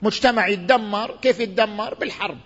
مجتمع 0.01 0.47
يتدمر. 0.47 1.17
كيف 1.21 1.39
يتدمر؟ 1.39 1.93
بالحرب. 1.93 2.37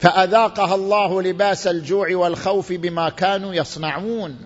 فأذاقها 0.00 0.74
الله 0.74 1.22
لباس 1.22 1.66
الجوع 1.66 2.16
والخوف 2.16 2.72
بما 2.72 3.08
كانوا 3.08 3.54
يصنعون. 3.54 4.38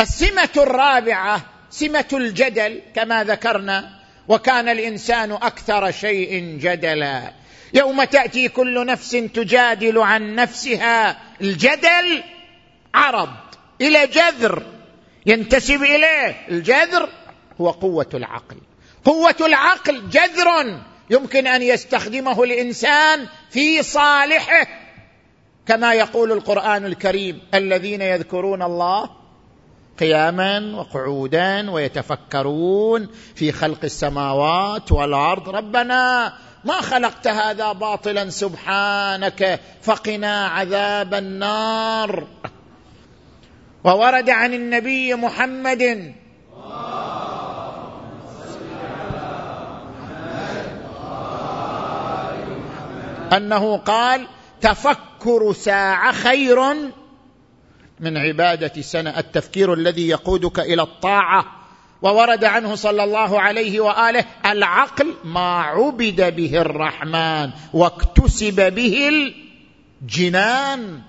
السمة 0.00 0.50
الرابعة 0.56 1.42
سمة 1.70 2.08
الجدل 2.12 2.82
كما 2.94 3.24
ذكرنا 3.24 4.00
وكان 4.28 4.68
الإنسان 4.68 5.32
أكثر 5.32 5.90
شيء 5.90 6.58
جدلا. 6.60 7.32
يوم 7.74 8.04
تأتي 8.04 8.48
كل 8.48 8.86
نفس 8.86 9.10
تجادل 9.10 9.98
عن 9.98 10.34
نفسها. 10.34 11.18
الجدل 11.40 12.22
عرض 12.94 13.30
إلى 13.80 14.06
جذر 14.06 14.62
ينتسب 15.26 15.82
إليه. 15.82 16.46
الجذر 16.48 17.08
هو 17.60 17.70
قوة 17.70 18.08
العقل. 18.14 18.56
قوة 19.04 19.36
العقل 19.40 20.10
جذر 20.10 20.80
يمكن 21.10 21.46
أن 21.46 21.62
يستخدمه 21.62 22.42
الإنسان 22.42 23.26
في 23.50 23.82
صالحه 23.82 24.66
كما 25.66 25.94
يقول 25.94 26.32
القرآن 26.32 26.86
الكريم 26.86 27.42
الذين 27.54 28.02
يذكرون 28.02 28.62
الله 28.62 29.10
قياما 29.98 30.76
وقعودا 30.76 31.70
ويتفكرون 31.70 33.08
في 33.34 33.52
خلق 33.52 33.78
السماوات 33.84 34.92
والأرض. 34.92 35.48
ربنا 35.48 36.32
ما 36.64 36.80
خلقت 36.80 37.28
هذا 37.28 37.72
باطلا 37.72 38.30
سبحانك 38.30 39.60
فقنا 39.82 40.46
عذاب 40.46 41.14
النار. 41.14 42.26
وورد 43.84 44.30
عن 44.30 44.54
النبي 44.54 45.14
محمد 45.14 46.14
أنه 53.32 53.76
قال 53.76 54.26
تفكر 54.60 55.52
ساعة 55.52 56.12
خير 56.12 56.74
من 58.00 58.16
عبادة 58.16 58.82
سنة 58.82 59.18
التفكير 59.18 59.74
الذي 59.74 60.08
يقودك 60.08 60.60
إلى 60.60 60.82
الطاعة. 60.82 61.44
وورد 62.02 62.44
عنه 62.44 62.74
صلى 62.74 63.04
الله 63.04 63.40
عليه 63.40 63.80
وآله 63.80 64.24
العقل 64.46 65.14
ما 65.24 65.60
عبد 65.60 66.36
به 66.36 66.60
الرحمن 66.60 67.50
واكتسب 67.72 68.74
به 68.74 69.08
الجنان. 70.02 71.00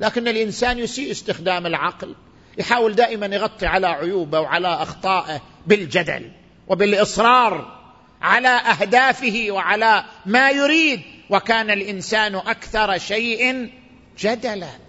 لكن 0.00 0.28
الإنسان 0.28 0.78
يسيء 0.78 1.10
استخدام 1.10 1.66
العقل 1.66 2.14
يحاول 2.58 2.94
دائما 2.94 3.26
يغطي 3.26 3.66
على 3.66 3.86
عيوبه 3.86 4.40
وعلى 4.40 4.68
أخطائه 4.68 5.40
بالجدل 5.66 6.30
وبالإصرار 6.68 7.78
على 8.22 8.48
أهدافه 8.48 9.46
وعلى 9.50 10.04
ما 10.26 10.50
يريد. 10.50 11.00
وكان 11.30 11.70
الإنسان 11.70 12.34
أكثر 12.34 12.98
شيء 12.98 13.70
جدلا. 14.18 14.83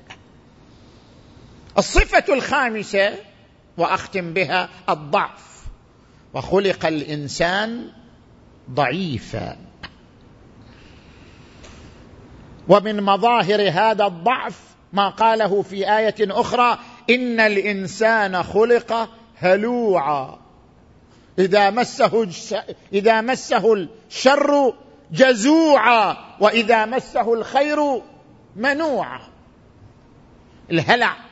الصفة 1.78 2.34
الخامسة 2.34 3.14
وأختم 3.78 4.34
بها 4.34 4.70
الضعف. 4.90 5.56
وخلق 6.34 6.86
الإنسان 6.86 7.92
ضعيفا. 8.72 9.58
ومن 12.68 13.04
مظاهر 13.04 13.70
هذا 13.70 14.06
الضعف 14.06 14.60
ما 14.94 15.10
قاله 15.10 15.62
في 15.62 15.98
آية 15.98 16.16
أخرى 16.22 16.80
إن 17.10 17.40
الإنسان 17.40 18.44
خلق 18.44 19.10
هلوعا. 19.38 20.40
إذا 21.40 21.70
مسه 21.70 22.30
إذا 22.94 23.22
مسه 23.22 23.74
الشر 24.10 24.74
جزوعا 25.12 26.18
وإذا 26.40 26.86
مسه 26.86 27.34
الخير 27.34 28.02
منوعا. 28.56 29.22
الهلع 30.72 31.25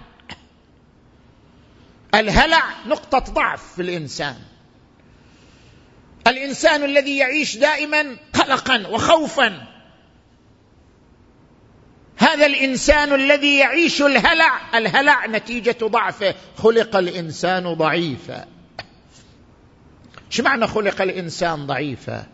الهلع 2.16 2.64
نقطة 2.88 3.34
ضعف 3.34 3.74
في 3.74 3.82
الإنسان. 3.82 4.36
الإنسان 6.28 6.84
الذي 6.84 7.18
يعيش 7.18 7.57
دائما 7.57 8.18
قلقا 8.34 8.88
وخوفا. 8.88 9.68
هذا 12.18 12.45
الإنسان 12.45 13.14
الذي 13.14 13.57
يعيش 13.57 14.01
الهلع 14.01 14.78
الهلع 14.78 15.26
نتيجة 15.26 15.78
ضعفه. 15.84 16.36
خلق 16.57 16.95
الإنسان 16.95 17.74
ضعيفا. 17.74 18.45
إيش 20.28 20.41
معنى 20.41 20.68
خلق 20.68 21.01
الإنسان 21.01 21.68
ضعيفا؟ 21.68 22.26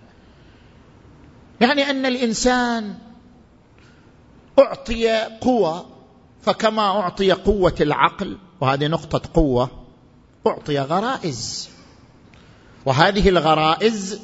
يعني 1.62 1.90
أن 1.90 2.06
الإنسان 2.06 2.98
أعطي 4.60 5.10
قوة 5.42 5.90
فكما 6.42 6.82
أعطي 6.82 7.32
قوة 7.32 7.76
العقل 7.82 8.38
وهذه 8.62 8.88
نقطة 8.88 9.22
قوة 9.34 9.86
أعطي 10.48 10.80
غرائز. 10.80 11.70
وهذه 12.86 13.30
الغرائز 13.30 14.22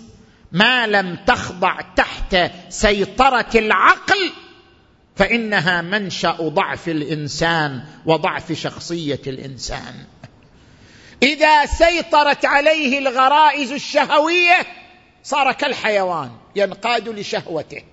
ما 0.52 0.88
لم 0.88 1.16
تخضع 1.16 1.82
تحت 1.96 2.38
سيطرة 2.70 3.50
العقل 3.56 4.32
فإنها 5.16 5.82
منشأ 5.82 6.38
ضعف 6.42 6.90
الإنسان 6.90 7.84
وضعف 8.06 8.52
شخصية 8.52 9.22
الإنسان. 9.28 10.06
إذا 11.24 11.66
سيطرت 11.66 12.46
عليه 12.46 13.00
الغرائز 13.00 13.72
الشهوية 13.72 14.68
صار 15.24 15.52
كالحيوان 15.52 16.32
ينقاد 16.56 17.10
لشهوته 17.10 17.84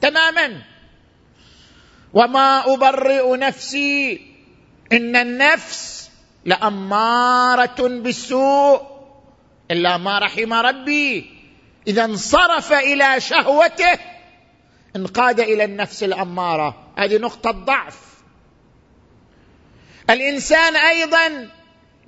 تماما. 0.00 0.62
وما 2.14 2.74
أبرئ 2.74 3.36
نفسي 3.36 4.31
إن 4.92 5.16
النفس 5.16 6.10
لأمارة 6.44 7.88
بالسوء. 7.88 8.82
إلا 9.70 9.96
ما 9.96 10.18
رحم 10.18 10.52
ربي. 10.52 11.30
إذا 11.86 12.04
انصرف 12.04 12.72
إلى 12.72 13.20
شهوته. 13.20 13.98
انقاد 14.96 15.40
إلى 15.40 15.64
النفس 15.64 16.02
الأمارة. 16.02 16.92
هذه 16.98 17.18
نقطة 17.18 17.50
ضعف. 17.50 17.98
الإنسان 20.10 20.76
أيضا 20.76 21.48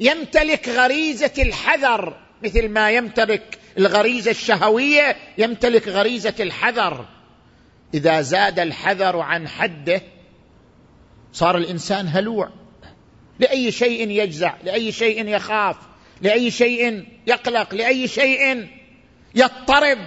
يمتلك 0.01 0.69
غريزة 0.69 1.33
الحذر. 1.39 2.17
مثل 2.43 2.69
ما 2.69 2.91
يمتلك 2.91 3.59
الغريزة 3.79 4.31
الشهوية 4.31 5.17
يمتلك 5.39 5.89
غريزة 5.89 6.35
الحذر. 6.41 7.05
إذا 7.95 8.21
زاد 8.21 8.59
الحذر 8.59 9.21
عن 9.21 9.49
حده 9.49 10.03
صار 11.33 11.57
الإنسان 11.57 12.09
هلوع. 12.09 12.64
لأي 13.39 13.73
شيء 13.73 14.11
يجزع 14.11 14.55
لأي 14.65 14.93
شيء 14.93 15.29
يخاف 15.29 15.77
لأي 16.21 16.51
شيء 16.51 17.05
يقلق 17.27 17.75
لأي 17.75 18.09
شيء 18.09 18.69
يضطرب. 19.35 19.99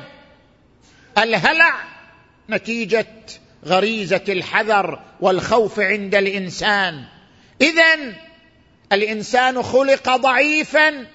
الهلع 1.18 1.74
نتيجة 2.50 3.08
غريزة 3.66 4.24
الحذر 4.30 5.00
والخوف 5.20 5.80
عند 5.80 6.16
الإنسان. 6.16 7.04
اذا 7.62 8.14
الإنسان 8.92 9.64
خلق 9.64 10.16
ضعيفا 10.16 11.06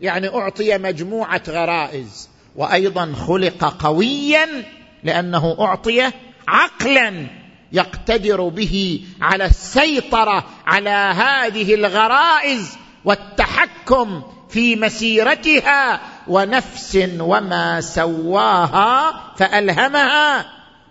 يعني 0.00 0.28
أعطي 0.28 0.78
مجموعة 0.78 1.42
غرائز 1.48 2.28
وأيضا 2.56 3.12
خلق 3.12 3.82
قويا 3.84 4.64
لأنه 5.04 5.56
أعطي 5.60 6.10
عقلا. 6.48 7.26
يقتدر 7.72 8.48
به 8.48 9.04
على 9.20 9.44
السيطرة 9.44 10.44
على 10.66 10.90
هذه 10.90 11.74
الغرائز 11.74 12.76
والتحكم 13.04 14.22
في 14.48 14.76
مسيرتها 14.76 16.00
ونفس 16.28 16.98
وما 17.18 17.80
سواها 17.80 19.12
فألهمها 19.36 20.46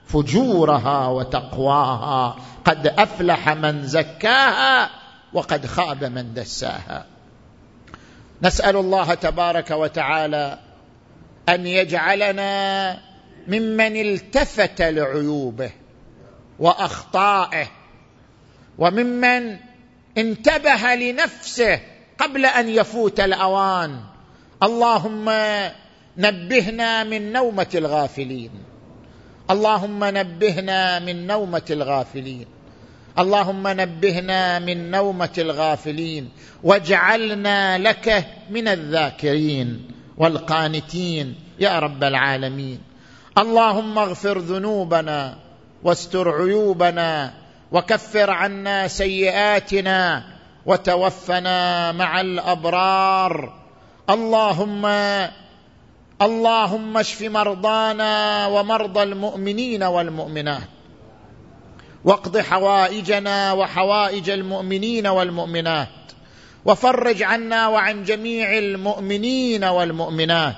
فجورها 0.07 1.07
وتقواها. 1.07 2.35
قد 2.65 2.87
أفلح 2.87 3.49
من 3.49 3.87
زكاها 3.87 4.89
وقد 5.33 5.65
خاب 5.65 6.03
من 6.03 6.33
دساها. 6.33 7.05
نسأل 8.41 8.75
الله 8.75 9.13
تبارك 9.13 9.71
وتعالى 9.71 10.59
أن 11.49 11.67
يجعلنا 11.67 12.97
ممن 13.47 13.95
التفت 13.95 14.81
لعيوبه 14.81 15.71
وأخطائه. 16.59 17.67
وممن 18.77 19.57
انتبه 20.17 20.95
لنفسه 20.95 21.79
قبل 22.17 22.45
أن 22.45 22.69
يفوت 22.69 23.19
الأوان. 23.19 23.99
اللهم 24.63 25.29
نبهنا 26.17 27.03
من 27.03 27.31
نومة 27.31 27.67
الغافلين. 27.75 28.51
اللهم 29.51 30.03
نبهنا 30.03 30.99
من 30.99 31.27
نومة 31.27 31.61
الغافلين. 31.69 32.45
اللهم 33.19 33.67
نبهنا 33.67 34.59
من 34.59 34.91
نومة 34.91 35.33
الغافلين. 35.37 36.29
واجعلنا 36.63 37.77
لك 37.77 38.27
من 38.49 38.67
الذاكرين 38.67 39.87
والقانتين. 40.17 41.35
يا 41.59 41.79
رب 41.79 42.03
العالمين. 42.03 42.79
اللهم 43.37 43.97
اغفر 43.97 44.37
ذنوبنا 44.37 45.42
واستر 45.83 46.41
عيوبنا 46.41 47.33
وكفر 47.71 48.31
عنا 48.31 48.87
سيئاتنا 48.87 50.23
وتوفنا 50.65 51.91
مع 51.91 52.21
الأبرار. 52.21 53.53
اللهم 54.09 54.85
اللهم 56.21 56.97
اشف 56.97 57.21
مرضانا 57.21 58.47
ومرضى 58.47 59.03
المؤمنين 59.03 59.83
والمؤمنات. 59.83 60.69
واقض 62.05 62.37
حوائجنا 62.37 63.53
وحوائج 63.53 64.29
المؤمنين 64.29 65.07
والمؤمنات. 65.07 65.87
وفرج 66.65 67.23
عنا 67.23 67.67
وعن 67.67 68.03
جميع 68.03 68.57
المؤمنين 68.57 69.63
والمؤمنات. 69.63 70.55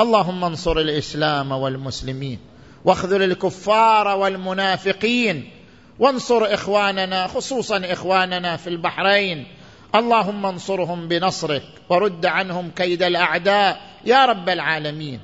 اللهم 0.00 0.44
انصر 0.44 0.78
الإسلام 0.78 1.52
والمسلمين. 1.52 2.55
واخذل 2.86 3.22
الكفار 3.22 4.08
والمنافقين 4.08 5.50
وانصر 5.98 6.54
إخواننا 6.54 7.26
خصوصا 7.26 7.82
إخواننا 7.84 8.56
في 8.56 8.66
البحرين. 8.66 9.46
اللهم 9.94 10.46
انصرهم 10.46 11.08
بنصرك 11.08 11.62
ورد 11.88 12.26
عنهم 12.26 12.70
كيد 12.76 13.02
الأعداء 13.02 13.80
يا 14.04 14.26
رب 14.26 14.48
العالمين. 14.48 15.20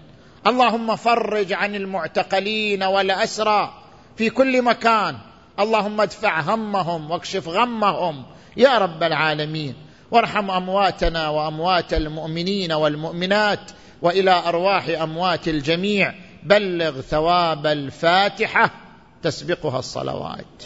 اللهم 0.46 0.96
فرج 0.96 1.52
عن 1.52 1.74
المعتقلين 1.74 2.82
والأسرى 2.82 3.74
في 4.16 4.30
كل 4.30 4.62
مكان. 4.62 5.16
اللهم 5.60 6.00
ادفع 6.00 6.40
همهم 6.40 7.10
واكشف 7.10 7.48
غمهم 7.48 8.24
يا 8.56 8.78
رب 8.78 9.02
العالمين. 9.02 9.74
وارحم 10.10 10.50
أمواتنا 10.50 11.28
وأموات 11.28 11.94
المؤمنين 11.94 12.72
والمؤمنات 12.72 13.70
وإلى 14.02 14.42
أرواح 14.46 14.88
أموات 14.88 15.48
الجميع. 15.48 16.14
بلغ 16.42 17.00
ثواب 17.00 17.66
الفاتحة 17.66 18.70
تسبقها 19.22 19.78
الصلوات. 19.78 20.64